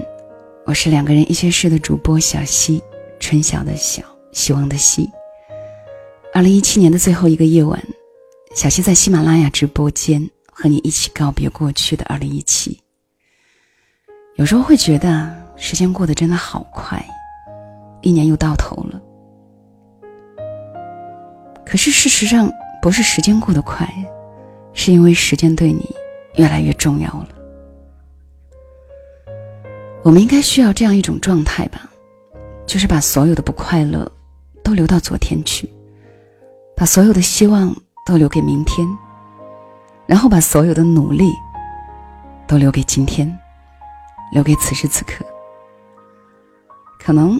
[0.65, 2.81] 我是两个人一些事的主播小溪，
[3.19, 4.01] 春晓的晓，
[4.31, 5.07] 希望的希。
[6.33, 7.79] 二零一七年的最后一个夜晚，
[8.57, 12.81] 小溪在喜马拉雅直播间和你一起告别过去的二零一七。
[14.37, 16.99] 有时候会觉得时间过得真的好快。
[18.01, 18.99] 一年又到头了，
[21.67, 22.51] 可是事实上
[22.81, 23.87] 不是时间过得快，
[24.73, 25.87] 是因为时间对你
[26.37, 27.29] 越来越重要了。
[30.01, 31.87] 我们应该需要这样一种状态吧，
[32.65, 34.11] 就是把所有的不快乐
[34.63, 35.71] 都留到昨天去，
[36.75, 37.75] 把所有的希望
[38.07, 38.87] 都留给明天，
[40.05, 41.33] 然后把所有的努力
[42.47, 43.37] 都留给今天，
[44.31, 45.25] 留给此时此刻。
[46.97, 47.39] 可能。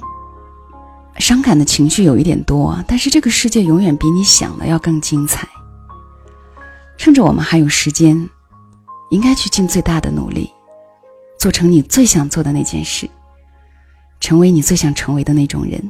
[1.19, 5.47] 伤感的情绪有一点多，但是这个世界永远比你想的要更精彩。
[6.95, 8.29] 趁着我们还有时间，
[9.09, 10.53] 应该去尽最大的努力，
[11.39, 13.09] 做成你最想做的那件事，
[14.19, 15.89] 成为你最想成为的那种人，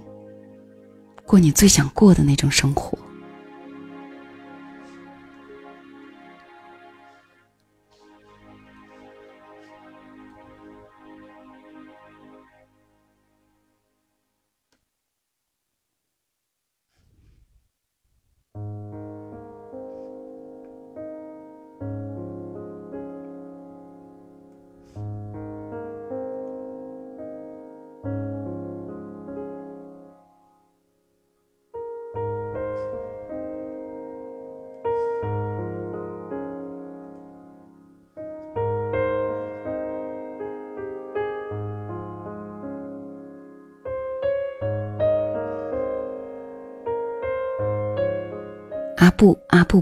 [1.26, 2.98] 过你最想过的那种生活。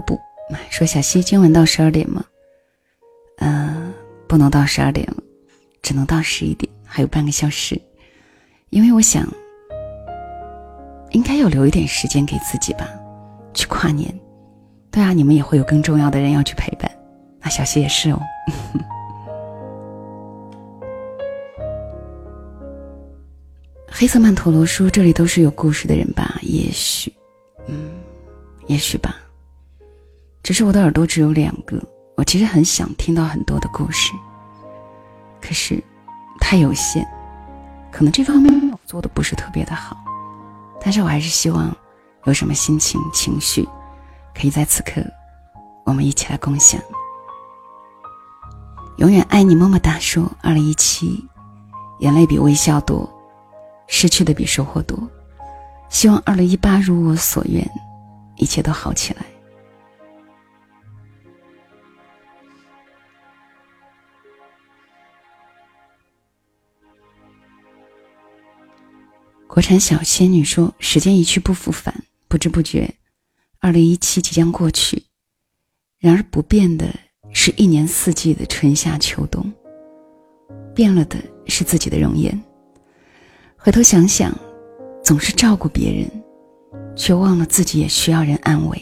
[0.00, 0.14] 布
[0.50, 2.24] 阿布说：“小溪今晚到十二点吗？
[3.38, 3.92] 嗯，
[4.28, 5.16] 不能到十二点了，
[5.82, 7.80] 只能到十一点，还有半个小时。
[8.70, 9.26] 因为我想，
[11.10, 12.88] 应该要留一点时间给自己吧，
[13.54, 14.12] 去跨年。
[14.90, 16.90] 对啊，你们也会有更重要的人要去陪伴，
[17.40, 18.20] 那小溪也是哦。
[23.88, 26.38] 黑色曼陀罗说：“这里都是有故事的人吧？
[26.42, 27.12] 也许，
[27.66, 27.90] 嗯，
[28.66, 29.16] 也许吧。”
[30.46, 31.76] 只是我的耳朵只有两个，
[32.16, 34.12] 我其实很想听到很多的故事，
[35.40, 35.82] 可是
[36.38, 37.04] 太有限，
[37.90, 39.96] 可能这方面我做的不是特别的好，
[40.80, 41.76] 但是我还是希望
[42.26, 43.68] 有什么心情情绪，
[44.36, 45.02] 可以在此刻
[45.84, 46.80] 我们一起来共享。
[48.98, 49.98] 永远爱你，么么哒。
[49.98, 51.26] 说二零一七，
[51.98, 53.12] 眼泪比微笑多，
[53.88, 54.96] 失去的比收获多，
[55.88, 57.68] 希望二零一八如我所愿，
[58.36, 59.26] 一切都好起来。
[69.56, 72.94] 国产小仙女说：“时间一去不复返，不知不觉，
[73.58, 75.04] 二零一七即将过去。
[75.98, 76.94] 然而不变的
[77.32, 79.50] 是一年四季的春夏秋冬，
[80.74, 82.38] 变了的是自己的容颜。
[83.56, 84.30] 回头想想，
[85.02, 86.10] 总是照顾别人，
[86.94, 88.78] 却忘了自己也需要人安慰。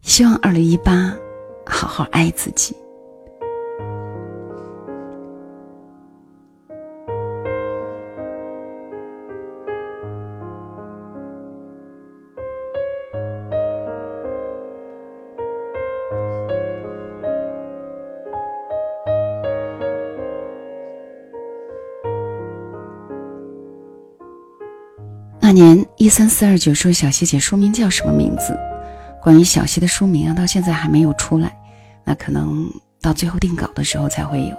[0.00, 1.14] 希望二零一八，
[1.66, 2.74] 好好爱自己。”
[26.04, 28.54] 一三四二九说小希姐书名叫什么名字？
[29.22, 31.56] 关于小希的书名啊，到现在还没有出来，
[32.04, 34.54] 那可能到最后定稿的时候才会有。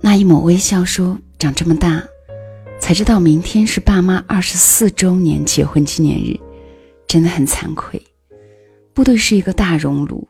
[0.00, 2.02] 那一抹微笑说：“长这么大，
[2.80, 6.40] 才知道明天是爸妈二十四周年结婚纪念日，
[7.06, 8.02] 真的很惭愧。
[8.94, 10.26] 部队是一个大熔炉，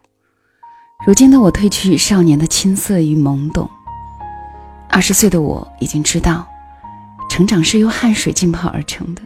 [1.06, 3.70] 如今的我褪去少年的青涩与懵懂。”
[4.92, 6.46] 二十岁的我已经知道，
[7.30, 9.22] 成长是由汗水浸泡而成的，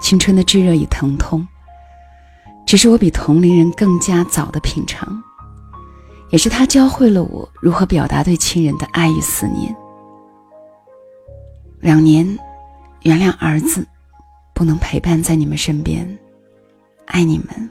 [0.00, 1.46] 青春的炙热与疼痛，
[2.64, 5.20] 只是我比同龄人更加早的品尝，
[6.30, 9.74] 也是他教会了我如何表达对亲人的爱与思念。
[11.80, 12.38] 两年，
[13.02, 13.84] 原谅儿子，
[14.54, 16.08] 不能陪伴在你们身边，
[17.06, 17.70] 爱你们。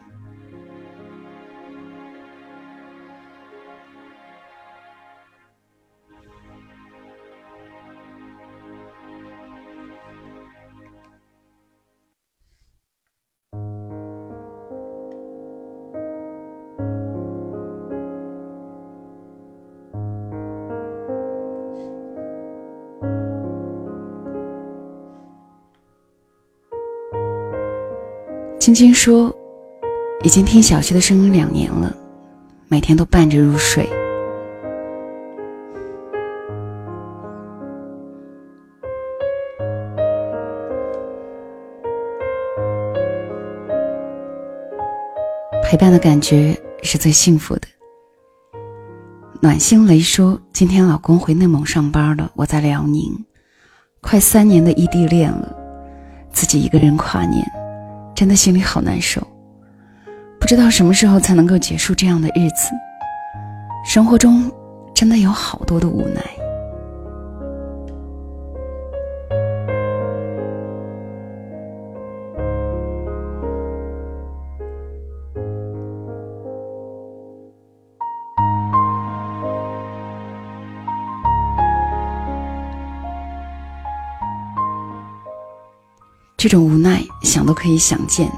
[28.69, 29.35] 晶晶说
[30.21, 31.91] ：“已经听小溪的声音两年了，
[32.67, 33.89] 每天都伴着入睡。
[45.63, 47.61] 陪伴的感觉是最幸福的。”
[49.41, 53.25] 暖心雷说：“今天老公回内蒙上班了，我在辽宁，
[53.99, 55.57] 快三年的异地恋了，
[56.31, 57.43] 自己一个人跨年。”
[58.19, 59.25] 真的心里好难受，
[60.41, 62.69] 不知道什么时候才能够结束这样的日子。
[63.85, 64.51] 生活中
[64.93, 66.21] 真的有好多的无奈。
[86.39, 88.31] 这种无奈，想都可以想见，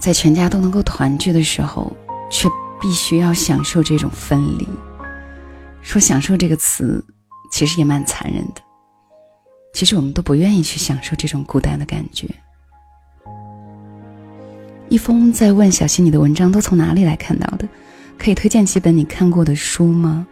[0.00, 1.96] 在全家都能够团聚的时候，
[2.28, 2.48] 却
[2.80, 4.68] 必须要享受这种分离。
[5.80, 7.00] 说“享受”这个词，
[7.52, 8.60] 其实也蛮残忍的。
[9.72, 12.28] 其实我们都不愿意去享受这种孤单的感觉。
[14.88, 17.68] 一峰在问小溪：“你的文章都从哪里来看到的？
[18.18, 20.26] 可以推荐几本你看过的书吗？”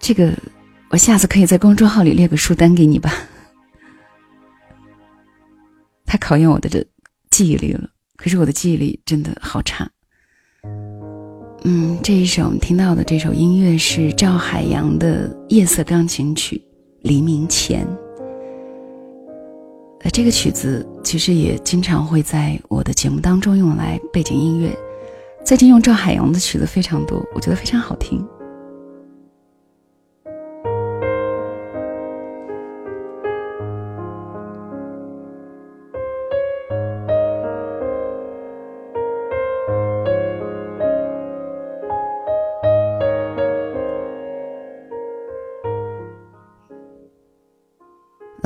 [0.00, 0.36] 这个，
[0.88, 3.12] 我下次可以在公众号里列个书单给你吧。
[6.14, 6.86] 太考验我的这
[7.28, 9.90] 记忆力了，可是我的记忆力真的好差。
[11.64, 16.56] 嗯，这一首我们听到的这首音乐是赵海洋的《夜色钢琴曲》，
[17.00, 17.84] 黎明前。
[20.02, 24.70] 呃，这个曲子其实也经常会在我的节目当中用来背景音乐。
[25.44, 28.24] 最近用赵海洋的曲子非常多，我觉得非常好听。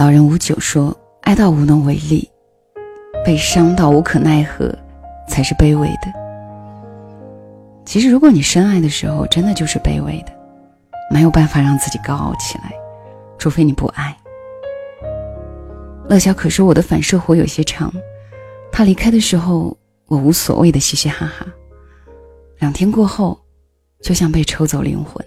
[0.08, 2.26] 老人无酒说：“爱到无能为力，
[3.26, 4.74] 被伤到无可奈何，
[5.28, 6.10] 才是卑微的。”
[7.84, 10.32] 其实，如果你深爱的时候，真的就是卑微的，
[11.10, 12.72] 没有办法让自己高傲起来，
[13.36, 14.16] 除非你不爱。
[16.08, 17.92] 乐小可说：“我的反射弧有些长，
[18.72, 21.46] 他离开的时候，我无所谓的嘻嘻哈哈。
[22.60, 23.38] 两天过后，
[24.00, 25.22] 就像被抽走灵魂。”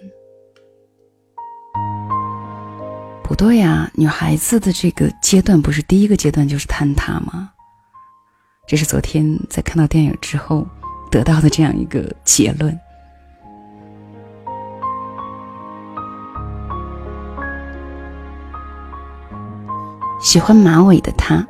[3.32, 7.50] 不对呀，女孩子的这个阶段不是第一个阶段就是坍塌吗？
[8.68, 10.68] 这是昨天在看到电影之后
[11.10, 12.78] 得到的这样一个结论。
[20.22, 21.48] 喜欢马尾的他，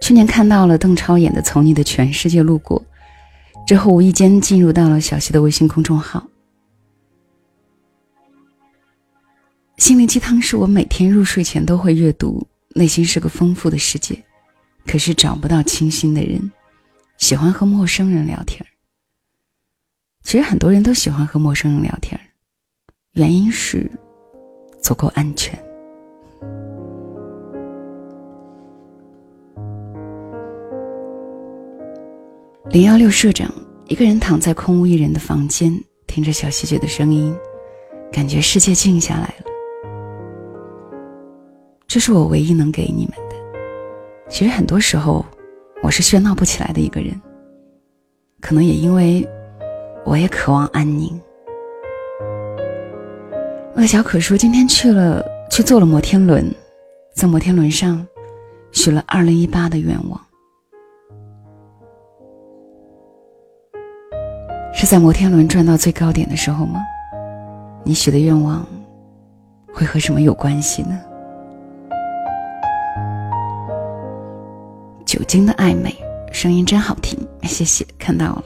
[0.00, 2.82] 去年看到了邓超演的《从你的全世界路过》，
[3.64, 6.20] 之后无意间进入到了小溪的微信公众号。
[9.82, 14.16] 心灵鸡汤是我每天入睡前都会阅读，内心是个丰富的世界，
[14.86, 16.52] 可是找不到倾心的人，
[17.18, 18.64] 喜欢和陌生人聊天
[20.22, 22.16] 其实很多人都喜欢和陌生人聊天
[23.14, 23.90] 原因是
[24.80, 25.52] 足够安全。
[32.70, 33.52] 零幺六社长
[33.88, 35.76] 一个人躺在空无一人的房间，
[36.06, 37.36] 听着小细节的声音，
[38.12, 39.51] 感觉世界静下来了。
[41.92, 43.36] 这是我唯一能给你们的。
[44.26, 45.22] 其实很多时候，
[45.82, 47.20] 我是喧闹不起来的一个人。
[48.40, 49.28] 可能也因为，
[50.02, 51.20] 我也渴望安宁。
[53.74, 56.50] 乐小可说，今天去了，去坐了摩天轮，
[57.14, 58.06] 在摩天轮上，
[58.70, 60.18] 许了二零一八的愿望。
[64.72, 66.80] 是在摩天轮转到最高点的时候吗？
[67.84, 68.66] 你许的愿望，
[69.74, 70.98] 会和什么有关系呢？
[75.12, 75.94] 酒精的暧昧，
[76.32, 78.44] 声音真好听，谢谢，看到了。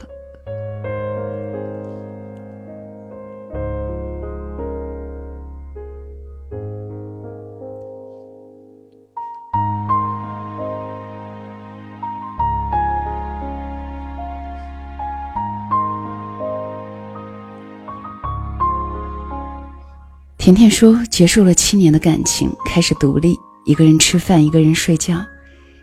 [20.36, 25.24] 甜甜说，结束了七年的感情，开始独立，一个人吃饭，一个人睡觉。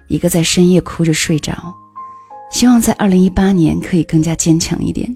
[0.08, 1.74] 一个在深夜哭着睡着，
[2.52, 5.16] 希望在二零一八年可以更加坚强一点，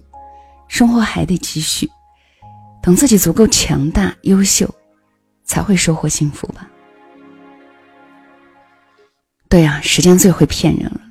[0.67, 1.87] 生活还得继续，
[2.81, 4.73] 等自己足够强大、优秀，
[5.43, 6.67] 才会收获幸福吧。
[9.49, 11.01] 对啊，时间最会骗人了，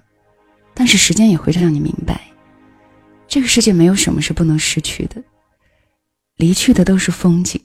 [0.74, 2.20] 但是时间也会让你明白，
[3.28, 5.22] 这个世界没有什么是不能失去的，
[6.36, 7.60] 离去的都是风景，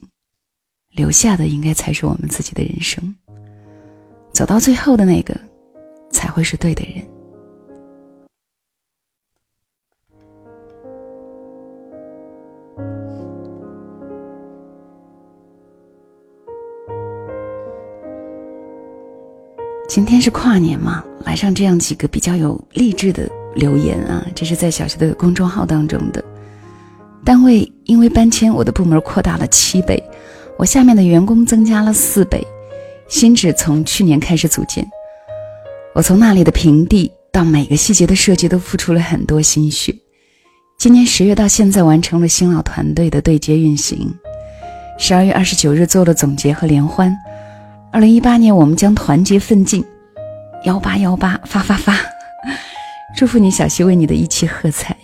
[0.92, 3.14] 留下的应该才是我们自己的人生，
[4.32, 5.38] 走到最后的那个。
[6.12, 7.02] 才会是对的人。
[19.88, 24.26] 今天是跨年嘛，来上这样几个比较有励志的留言啊！
[24.34, 26.24] 这是在小学的公众号当中的。
[27.22, 30.02] 单位因为搬迁，我的部门扩大了七倍，
[30.56, 32.42] 我下面的员工增加了四倍，
[33.06, 34.88] 新址从去年开始组建。
[35.94, 39.94] 我从那里的平地到每个细节的设计都付出了很多心血。
[40.78, 44.12] 今年十月到现在完成了新老团队的对接运行。
[44.98, 47.14] 十二月二十九日做了总结和联欢。
[47.92, 49.84] 二零一八年我们将团结奋进。
[50.64, 51.94] 幺八幺八发发发！
[53.16, 54.96] 祝福你小溪为你的一期喝彩。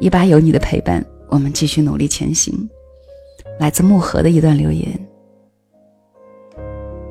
[0.00, 2.68] 一八有你的陪伴，我们继续努力前行。
[3.58, 4.88] 来自木盒的一段留言。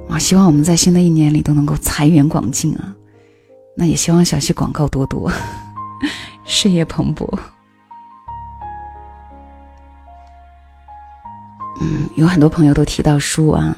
[0.08, 2.96] 我希望我们在新的一年里都能够财源广进啊！
[3.82, 5.32] 那也希望小溪广告多多，
[6.46, 7.28] 事业蓬勃。
[11.82, 13.76] 嗯，有很多朋友都提到书啊，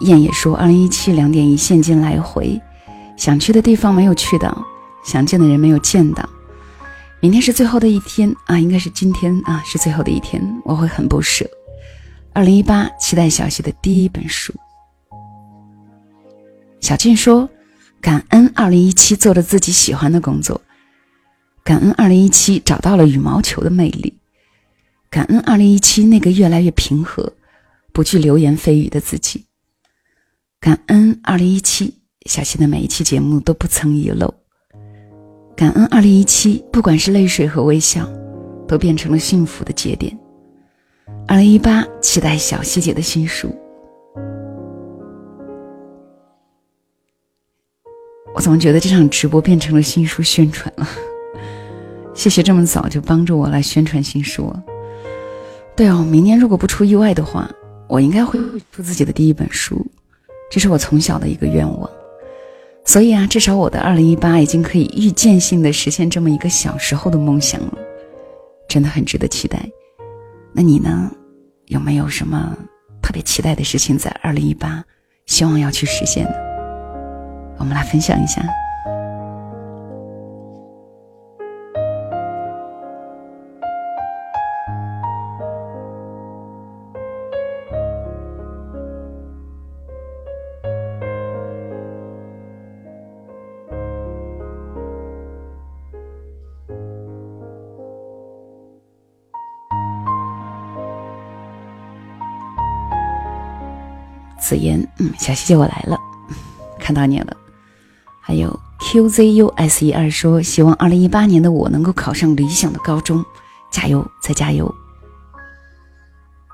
[0.00, 2.60] 燕也说，二零一七两点一现金来回，
[3.16, 4.62] 想去的地方没有去到，
[5.02, 6.22] 想见的人没有见到。
[7.20, 11.48] 明天是最后的一天啊，应该是今天啊，是最后的一天，我会很不舍。
[12.34, 14.52] 二零一八，期待小溪的第一本书。
[16.78, 17.48] 小静说。
[18.06, 20.62] 感恩二零一七做着自己喜欢的工作，
[21.64, 24.16] 感恩二零一七找到了羽毛球的魅力，
[25.10, 27.32] 感恩二零一七那个越来越平和、
[27.92, 29.46] 不惧流言蜚语的自己，
[30.60, 31.94] 感恩二零一七
[32.26, 34.32] 小溪的每一期节目都不曾遗漏，
[35.56, 38.08] 感恩二零一七不管是泪水和微笑，
[38.68, 40.16] 都变成了幸福的节点。
[41.26, 43.52] 二零一八期待小溪姐的新书。
[48.36, 50.86] 我怎么觉得这场直播变成了新书宣传了？
[52.12, 54.54] 谢谢这么早就帮助我来宣传新书。
[55.74, 57.50] 对哦，明年如果不出意外的话，
[57.88, 58.38] 我应该会
[58.70, 59.86] 出自己的第一本书，
[60.50, 61.90] 这是我从小的一个愿望。
[62.84, 67.78] 所以啊，至少我的二零一八已经可以预见性的实现这么一个小时候的梦想了，
[68.68, 69.66] 真的很值得期待。
[70.52, 71.10] 那你呢？
[71.68, 72.54] 有没有什么
[73.02, 74.84] 特别期待的事情在二零一八，
[75.24, 76.55] 希望要去实现呢？
[77.58, 78.42] 我们来分享一下。
[104.38, 105.98] 紫言，嗯，小西姐我来了，
[106.78, 107.36] 看到你了。
[108.26, 113.24] 还有 QZUS 一二说，希望二零一八年的我能够考上理想的高中，
[113.70, 114.74] 加油，再加油。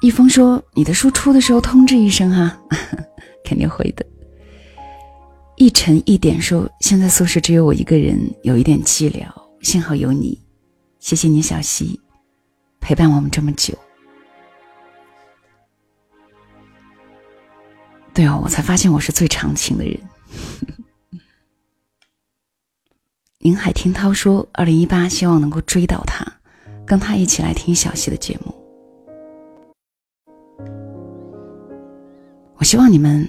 [0.02, 2.58] 一峰说，你的书出的时候通知一声哈，
[3.42, 4.04] 肯定会的。
[5.56, 9.24] 一沉一点说，现在宿舍只有我一个人，有一点寂寥，
[9.62, 10.38] 幸好有你，
[11.00, 11.98] 谢谢你小溪，
[12.82, 13.72] 陪伴我们这么久。
[18.12, 19.98] 对哦，我才发现我是最长情的人。
[23.42, 26.24] 林海听涛说：“二零一八，希望能够追到他，
[26.86, 28.54] 跟他一起来听小溪的节目。
[32.54, 33.28] 我希望你们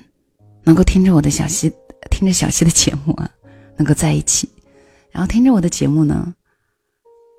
[0.64, 1.68] 能够听着我的小溪，
[2.12, 3.28] 听着小溪的节目啊，
[3.76, 4.48] 能够在一起，
[5.10, 6.32] 然后听着我的节目呢，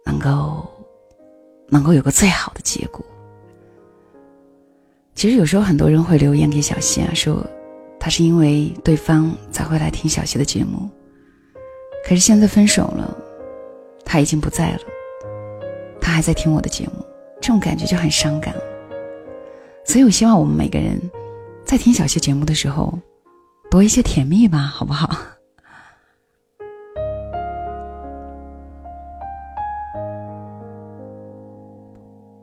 [0.05, 0.69] 能够
[1.69, 3.07] 能够有个最好的结果。
[5.15, 7.47] 其实有时候很多人会留言给小溪啊，说
[8.01, 10.91] 他是因为对方才会来听小溪的节目。”
[12.07, 13.17] 可是现在分手了，
[14.05, 14.81] 他已经不在了，
[16.01, 16.93] 他还在听我的节目，
[17.41, 18.55] 这种感觉就很伤感。
[19.87, 21.01] 所以我希望我们每个人
[21.65, 22.93] 在听小谢节目的时候，
[23.71, 25.09] 多一些甜蜜吧，好不好？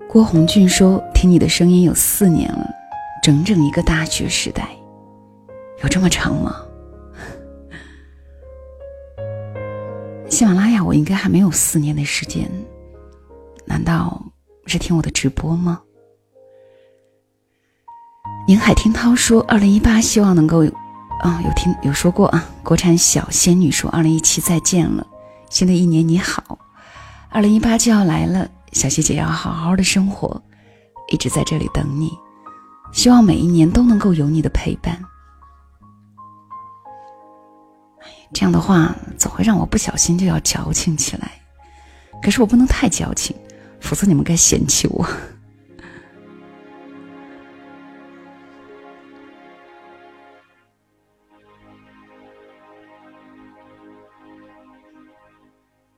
[0.10, 2.68] 郭红俊说：“听你的声音有四年了，
[3.24, 4.68] 整整一个大学时代，
[5.84, 6.64] 有这么长吗？”
[10.32, 12.50] 喜马拉雅，我应该还没有四年的时间，
[13.66, 14.24] 难道
[14.66, 15.82] 是听我的直播吗？
[18.48, 20.64] 宁海听涛说，二零一八希望能够，
[21.20, 22.46] 啊，有听有说过啊。
[22.64, 25.06] 国产小仙女说，二零一七再见了，
[25.50, 26.58] 新的一年你好，
[27.30, 30.42] 二零一八就要来了，小希姐要好好的生活，
[31.10, 32.10] 一直在这里等你，
[32.94, 34.98] 希望每一年都能够有你的陪伴。
[38.34, 41.32] 这样的话总会让我不小心就要矫情起来，
[42.24, 43.36] 可是我不能太矫情，
[43.80, 45.08] 否则你们该嫌弃我。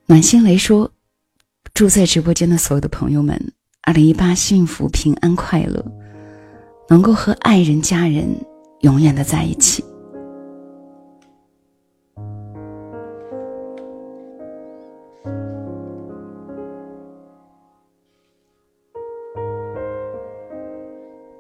[0.06, 0.92] 暖心雷说
[1.74, 3.54] ：“祝在直播间的所有的朋友们，
[3.84, 5.84] 二零一八幸福平安快乐，
[6.90, 8.28] 能够和爱人家人
[8.82, 9.84] 永远的在一起。”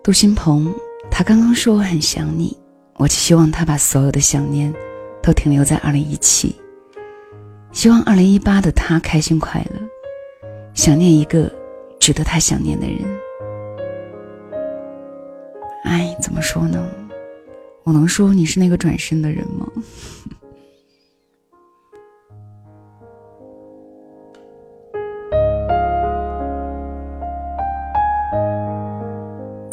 [0.04, 0.70] 杜新鹏，
[1.10, 2.58] 他刚刚说我很想你，
[2.96, 4.74] 我希望他把所有的想念
[5.22, 6.54] 都停留在二零一七，
[7.72, 9.80] 希望二零一八的他开心快乐，
[10.74, 11.50] 想念一个
[12.02, 13.00] 值得他想念的人。
[15.86, 16.86] 哎，怎么说呢？
[17.84, 19.66] 我能说你是那个转身的人吗？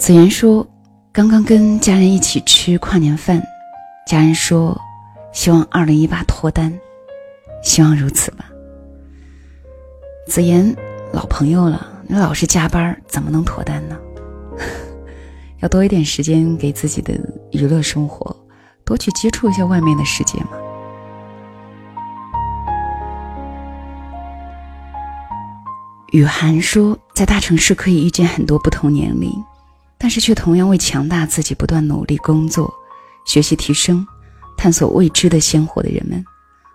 [0.01, 0.67] 子言说，
[1.13, 3.41] 刚刚跟家人一起吃跨年饭，
[4.07, 4.75] 家人说，
[5.31, 6.73] 希望二零一八脱单，
[7.63, 8.47] 希望如此吧。
[10.27, 10.75] 子言，
[11.13, 13.99] 老朋友了，你老是加班，怎么能脱单呢？
[15.61, 17.13] 要多一点时间给自己的
[17.53, 18.35] 娱乐生活，
[18.87, 20.53] 多去接触一下外面的世界嘛。
[26.13, 29.31] 雨涵说，在大城市可以遇见很多不同年龄，
[30.01, 32.73] 但是却同样为强大自己不断努力工作、
[33.27, 34.05] 学习提升、
[34.57, 36.25] 探索未知的鲜活的人们，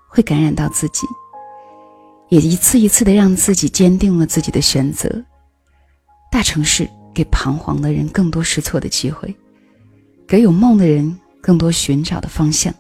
[0.08, 1.08] 会感染到自己，
[2.30, 5.26] 也一次一次的让自己坚定了自己的选择。
[6.32, 9.36] 大城市给彷徨的人更多试错的机会，
[10.28, 12.72] 给有梦的人更多寻找的方向。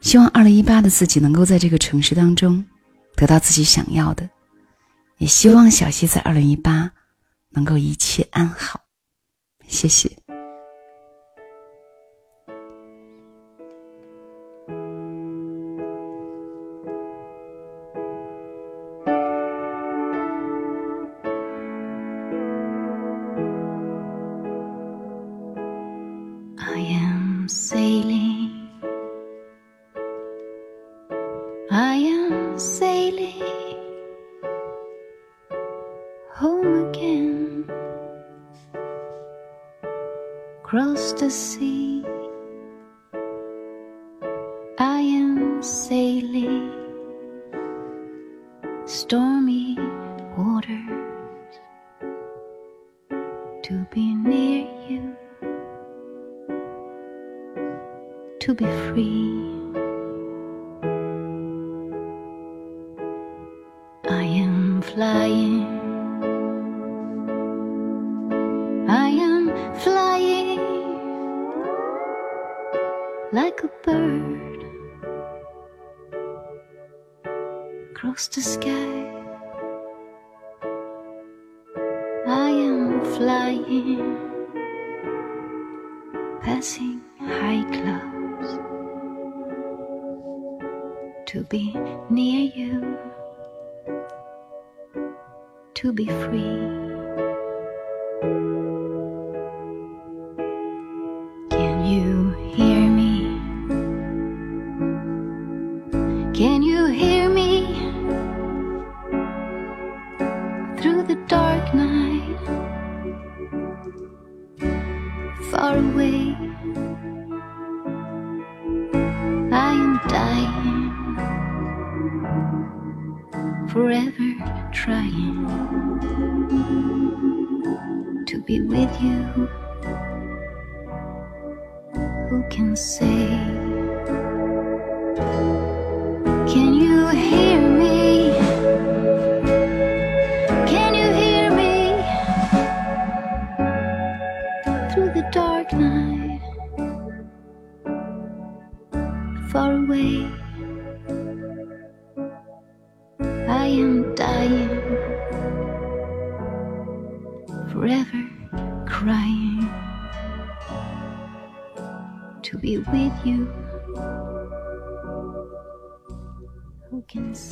[0.00, 2.64] 希望二零一八的自己能够在这个城市当中
[3.16, 4.28] 得到自己想要的。
[5.18, 6.90] 也希望小溪在二零一八
[7.50, 8.80] 能够一切安好，
[9.70, 10.20] 谢谢。
[27.70, 28.39] across
[41.20, 41.79] the sea.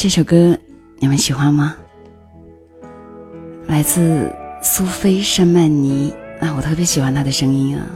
[0.08, 0.58] 这首歌
[1.00, 1.76] 你们喜欢吗？
[3.66, 6.10] 来自苏菲·山曼尼
[6.40, 7.86] 啊，我特别喜欢她的声音啊。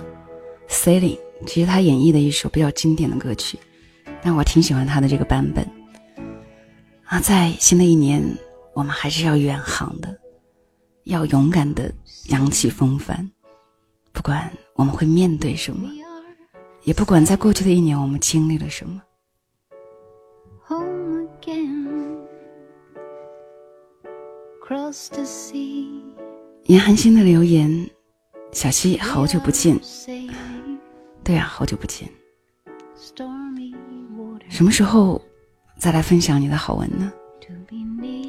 [0.69, 3.59] Sailing，其实她演绎的一首比较经典的歌曲，
[4.21, 5.67] 但我挺喜欢她的这个版本。
[7.07, 8.23] 啊，在新的一年，
[8.75, 10.15] 我们还是要远航的，
[11.05, 11.91] 要勇敢的
[12.29, 13.27] 扬起风帆。
[14.13, 15.89] 不管我们会面对什么，
[16.85, 19.01] 也不管在过去的一年我们经历了什么。
[26.67, 27.91] 严寒星的留言：
[28.53, 29.77] 小溪，好久不见。
[31.25, 32.09] 对啊，好久不见。
[34.49, 35.21] 什么时候
[35.79, 37.13] 再来分享你的好文呢？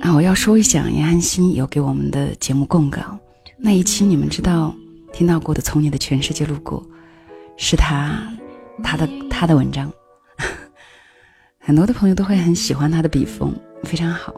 [0.01, 3.17] 啊，我要说一下，严寒心有给我们的节目供稿
[3.57, 4.75] 那一期，你们知道
[5.13, 6.81] 听到过的《从你的全世界路过》，
[7.57, 8.27] 是他
[8.83, 9.91] 他的他的文章，
[11.59, 13.53] 很多的朋友都会很喜欢他的笔锋，
[13.83, 14.33] 非常好。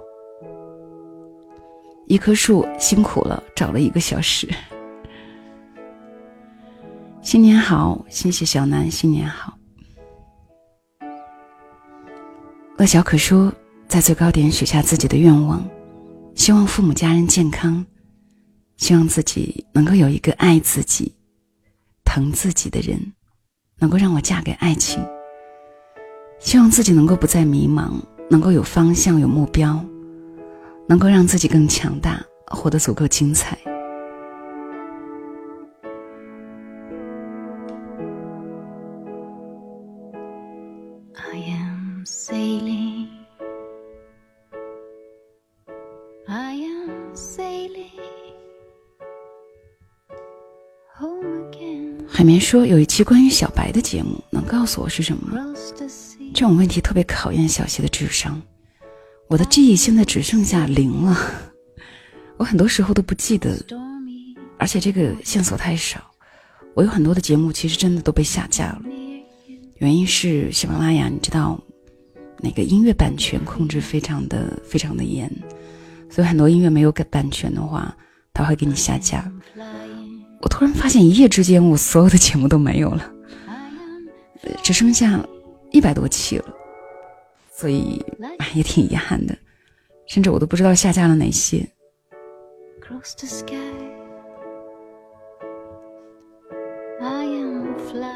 [2.08, 4.48] 一棵树辛苦了，找了一个小时。
[7.22, 9.58] 新年好，谢谢小南，新年好。
[12.78, 13.52] 乐小可说，
[13.88, 15.68] 在最高点许下自己的愿望，
[16.36, 17.84] 希望父母家人健康，
[18.78, 21.12] 希望自己能够有一个爱自己、
[22.04, 23.00] 疼自己的人，
[23.80, 25.04] 能够让我嫁给爱情。
[26.40, 27.94] 希望自己能够不再迷茫，
[28.30, 29.84] 能够有方向、有目标，
[30.88, 33.58] 能够让自己更强大，活得足够精彩。
[52.08, 55.54] 海绵说有一期关于小白的节目，能告诉我是什么吗？
[56.34, 58.42] 这种问题特别考验小溪的智商。
[59.28, 61.18] 我的记忆现在只剩下零了，
[62.38, 63.58] 我很多时候都不记得，
[64.60, 66.00] 而且这个线索太少。
[66.76, 68.82] 我有很多的节目其实真的都被下架了，
[69.78, 71.60] 原因是喜马拉雅，你知道，
[72.40, 75.32] 那个音乐版权控制非常的非常的严，
[76.10, 77.96] 所以很多音乐没有版权的话，
[78.34, 79.30] 他会给你下架。
[80.42, 83.12] 我突然发现一夜之间我所有的节目都没有了，
[84.62, 85.20] 只剩下
[85.72, 86.46] 一百多期了。
[87.58, 88.04] 所以
[88.54, 89.38] 也挺遗憾的，
[90.08, 91.66] 甚至我都不知道下架了哪些。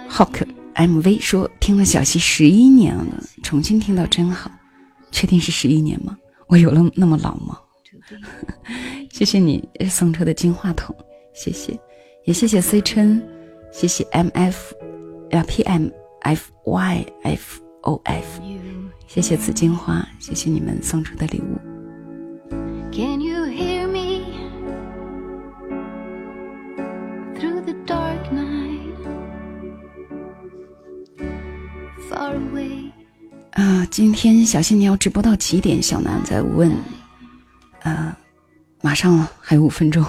[0.09, 0.45] Hawk
[0.75, 4.51] MV 说听了小溪十一年了，重新听到真好。
[5.11, 6.17] 确定是十一年吗？
[6.47, 7.59] 我有了那么老吗？
[9.11, 10.95] 谢谢你送出的金话筒，
[11.33, 11.79] 谢谢，
[12.25, 13.21] 也谢谢 C 琛，
[13.71, 14.55] 谢谢 MF
[15.31, 15.45] 啊
[17.81, 18.23] PMFYFOF。
[19.07, 21.57] 谢谢紫荆花，谢谢你们送出的礼物。
[22.91, 24.25] Can you hear me
[27.35, 28.93] through the dark night?
[32.09, 32.91] Far away.
[33.51, 35.81] 啊，今天小新你要直播到几点？
[35.81, 36.71] 小南在问。
[37.81, 38.17] 啊，
[38.81, 40.05] 马上了，还有五分钟。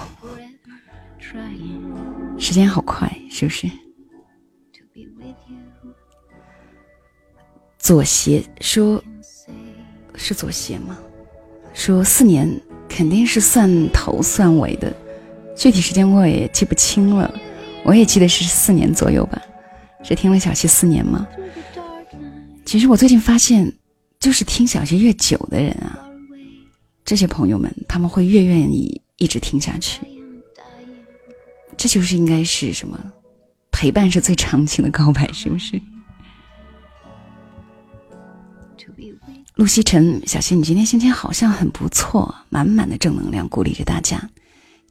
[2.37, 3.69] 时间好快，是不是？
[7.91, 9.03] 左斜说
[10.15, 10.97] ：“是左斜吗？
[11.73, 12.49] 说四年
[12.87, 14.95] 肯定是算头算尾的，
[15.57, 17.29] 具体时间我也记不清了。
[17.83, 19.41] 我也记得是四年左右吧。
[20.03, 21.27] 是听了小溪四年吗？
[22.65, 23.69] 其实我最近发现，
[24.21, 25.99] 就是听小溪越久的人啊，
[27.03, 29.99] 这些朋友们他们会越愿意一直听下去。
[31.75, 32.97] 这就是应该是什么？
[33.69, 35.77] 陪伴是最长情的告白，是不是？”
[39.61, 44.19] 陆西晨，小溪，你今天心情好像很不错，满满的正能量，鼓励着大家。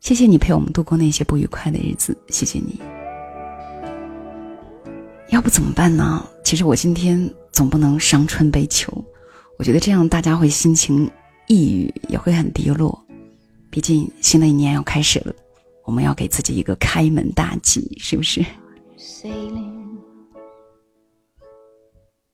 [0.00, 2.80] 谢谢你陪我们度过那些不愉快的日子，谢谢你。
[5.30, 6.24] 要不怎么办呢？
[6.44, 9.04] 其实我今天总不能伤春悲秋，
[9.58, 11.10] 我觉得这样大家会心情
[11.48, 12.96] 抑郁，也会很低落。
[13.70, 15.34] 毕竟新的一年要开始了，
[15.84, 18.40] 我们要给自己一个开门大吉，是不是？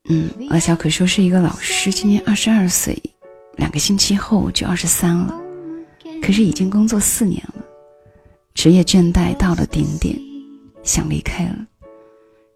[0.08, 2.96] 嗯，阿小可说是一个老师，今年二十二岁，
[3.56, 5.34] 两个星期后就二十三了，
[6.22, 7.64] 可是已经工作四年了，
[8.54, 10.16] 职业倦怠到了顶点，
[10.84, 11.66] 想离开了，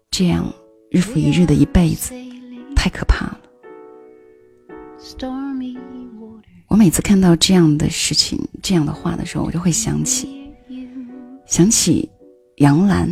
[0.09, 0.49] 这样
[0.89, 2.13] 日复一日的一辈子，
[2.73, 3.39] 太可怕了。
[6.69, 10.49] 我每次看到这样的事情、这样的话的时候，我就会想起，
[11.45, 12.09] 想起
[12.57, 13.09] 杨澜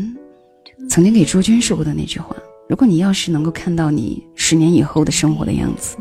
[0.90, 2.34] 曾经给朱军说过的那句话。
[2.70, 5.98] 如果你要是能够看到你十年以后的生活的样子，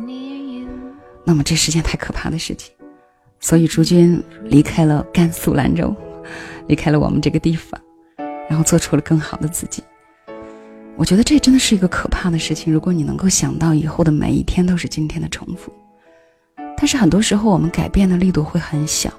[1.25, 2.71] 那么这是件太可怕的事情。
[3.41, 5.97] 所以朱军离开了甘肃兰州，
[6.67, 7.81] 离开了我们这个地方，
[8.51, 9.83] 然后做出了更好的自己。
[10.95, 12.71] 我觉得这真的是一个可怕的事情。
[12.71, 15.73] 如果你能够想到以后的每一天都是今天的重复，
[16.77, 19.11] 但是很多时候我们改变的力度会很小，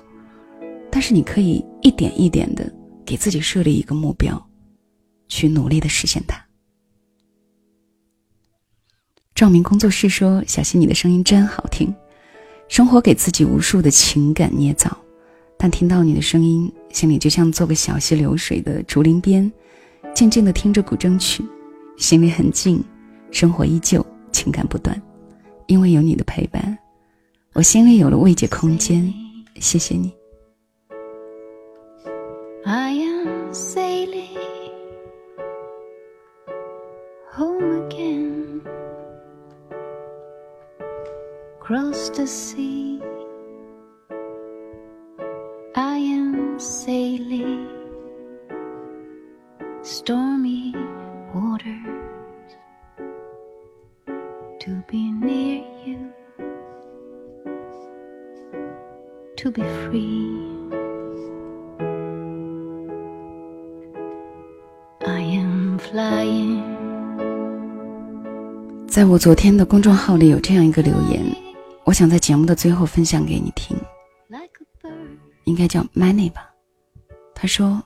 [0.91, 2.71] 但是你可以一点一点的
[3.03, 4.39] 给自己设立一个目标，
[5.27, 6.39] 去努力的实现它。
[9.39, 11.95] 照明工作室说：“小溪，你的声音真好听。
[12.67, 14.97] 生活给自己无数的情感捏造，
[15.57, 19.49] 但听到你的声音，心里就像做个小溪流水的竹林边，
[20.13, 21.41] 静静的听着古筝曲，
[21.97, 22.83] 心里很静，
[23.31, 25.01] 生活依旧，情感不断。
[25.67, 26.77] 因为有你的陪伴，
[27.53, 29.13] 我心里有了慰藉空间。
[29.61, 30.11] 谢谢你。”
[42.29, 43.01] Sea.
[45.75, 47.67] I am sailing
[49.81, 50.75] stormy
[51.33, 52.53] waters
[54.59, 56.13] to be near you,
[59.37, 60.37] to be free.
[65.07, 66.61] I am flying.
[68.87, 71.48] 在我昨天的公众号里有这样一个留言。
[71.89, 73.75] 我想在节目的最后分享给你听，
[75.45, 76.47] 应该叫 Money 吧。
[77.33, 77.81] 他说，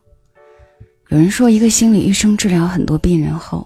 [1.08, 3.66] 有人说一个心理医生治疗很多病人后，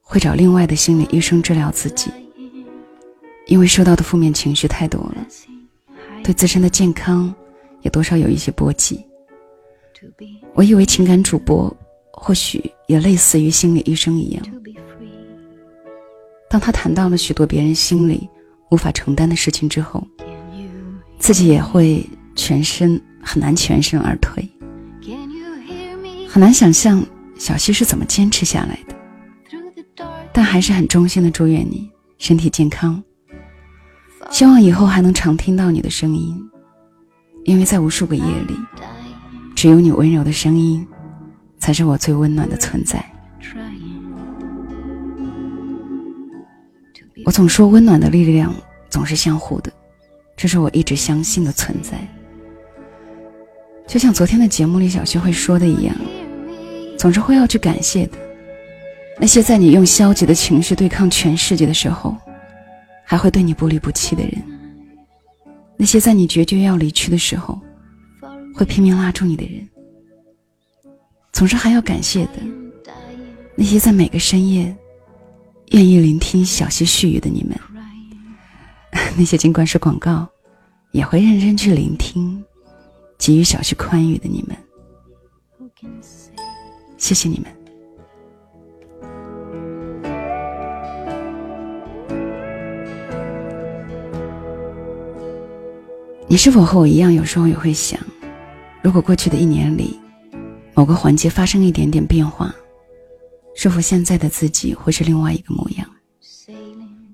[0.00, 2.10] 会找另外的心理医生治疗自己，
[3.48, 5.26] 因为受到的负面情绪太多了，
[6.24, 7.32] 对自身的健康
[7.82, 9.04] 也多少有一些波及。
[10.54, 11.70] 我以为情感主播
[12.14, 14.42] 或许也类似于心理医生一样，
[16.48, 18.26] 当他谈到了许多别人心里
[18.70, 20.06] 无法承担的事情之后，
[21.18, 24.48] 自己也会全身很难全身而退。
[26.28, 27.04] 很难想象
[27.36, 33.02] 小溪是怎么坚持下来的，但还是很衷心的祝愿你身体健康。
[34.30, 36.40] 希望以后还能常听到你的声音，
[37.44, 38.54] 因为在无数个夜里。
[39.56, 40.86] 只有你温柔的声音，
[41.58, 43.04] 才是我最温暖的存在。
[47.24, 48.54] 我总说，温暖的力量
[48.88, 49.72] 总是相互的，
[50.36, 51.98] 这是我一直相信的存在。
[53.86, 55.94] 就像昨天的节目里小学会说的一样，
[56.98, 58.18] 总是会要去感谢的
[59.18, 62.16] 那些在你用消极的情绪对抗全世界的时候，
[63.04, 64.40] 还会对你不离不弃的人；
[65.76, 67.60] 那些在你决绝要离去的时候。
[68.52, 69.66] 会拼命拉住你的人，
[71.32, 72.32] 总是还要感谢的
[73.54, 74.76] 那些在每个深夜
[75.70, 77.58] 愿意聆听小溪絮语的你们，
[79.16, 80.28] 那些尽管是广告
[80.90, 82.44] 也会认真去聆听、
[83.16, 84.56] 给予小溪宽裕的你们，
[86.98, 87.46] 谢谢你们。
[96.26, 97.98] 你是否和我一样，有时候也会想？
[98.82, 99.98] 如果过去的一年里，
[100.74, 102.54] 某个环节发生一点点变化，
[103.54, 105.88] 是否现在的自己会是另外一个模样？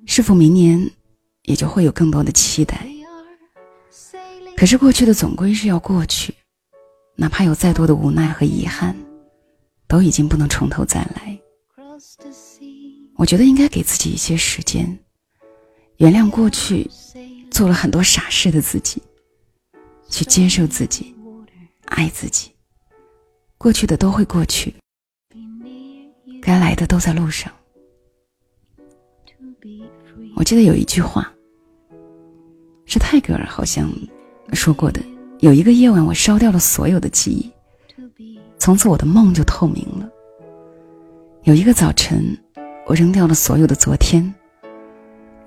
[0.07, 0.91] 是否明年
[1.43, 2.87] 也就会有更多的期待？
[4.57, 6.35] 可是过去的总归是要过去，
[7.17, 8.97] 哪怕有再多的无奈和遗憾，
[9.89, 11.39] 都已经不能从头再来。
[13.17, 14.99] 我觉得应该给自己一些时间，
[15.97, 16.89] 原谅过去
[17.51, 19.03] 做了很多傻事的自己，
[20.09, 21.15] 去接受自己。
[21.87, 22.51] 爱自己，
[23.57, 24.75] 过去的都会过去，
[26.47, 27.52] 该来的都在路上。
[30.36, 31.28] 我记得有一句话，
[32.85, 33.90] 是泰戈尔好像
[34.52, 35.02] 说过的：
[35.40, 37.51] 有一个夜晚，我烧掉了所有的记忆，
[38.59, 40.09] 从此我的梦就透明了；
[41.43, 42.39] 有一个早晨，
[42.86, 44.32] 我扔掉了所有的昨天，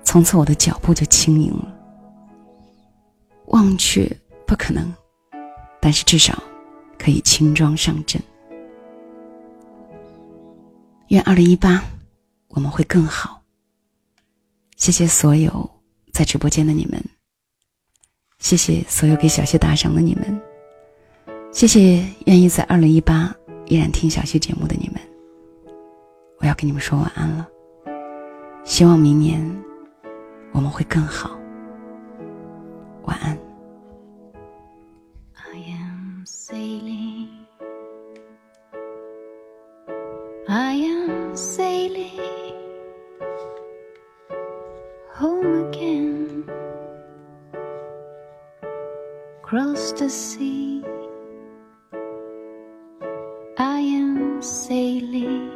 [0.04, 1.74] 从此我的脚步就轻盈了。
[3.46, 4.06] 忘却
[4.46, 4.92] 不可能。
[5.80, 6.42] 但是至少
[6.98, 8.20] 可以轻装上阵。
[11.10, 11.82] 愿二零一八
[12.50, 13.42] 我们会更好。
[14.76, 15.68] 谢谢所有
[16.12, 17.04] 在直播间的你们，
[18.38, 20.40] 谢谢所有给小谢打赏的你们，
[21.52, 23.34] 谢谢愿意在二零一八
[23.66, 25.00] 依然听小谢节目的你们。
[26.38, 27.48] 我要跟你们说晚安了，
[28.64, 29.44] 希望明年
[30.52, 31.36] 我们会更好。
[33.02, 33.36] 晚安。
[35.34, 37.26] I am sailing
[49.50, 50.80] across the sea.
[53.58, 55.50] I am sailing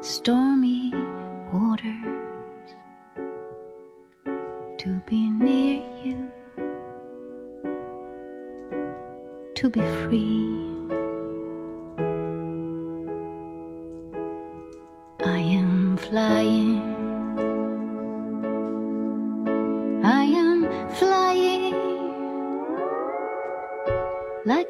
[0.00, 0.92] stormy
[1.52, 2.74] waters
[4.78, 6.28] to be near you,
[9.54, 10.75] to be free.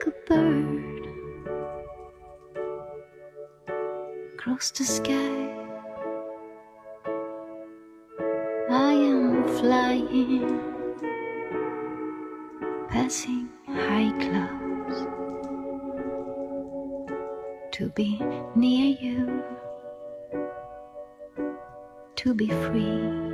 [0.06, 1.06] A bird
[4.34, 5.42] across the sky.
[8.70, 10.60] I am flying,
[12.88, 14.98] passing high clouds
[17.72, 18.20] to be
[18.54, 19.42] near you
[22.16, 23.25] to be free.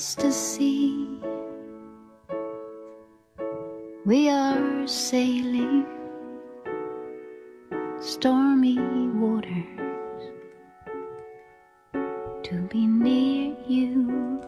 [0.00, 1.20] Across the sea.
[4.06, 5.84] We are sailing
[8.00, 8.78] stormy
[9.20, 10.22] waters
[12.44, 14.40] to be near you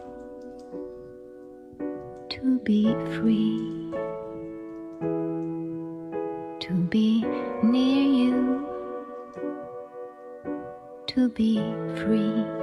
[2.29, 3.93] to be free,
[6.61, 7.23] to be
[7.61, 8.67] near you,
[11.05, 11.57] to be
[12.01, 12.62] free.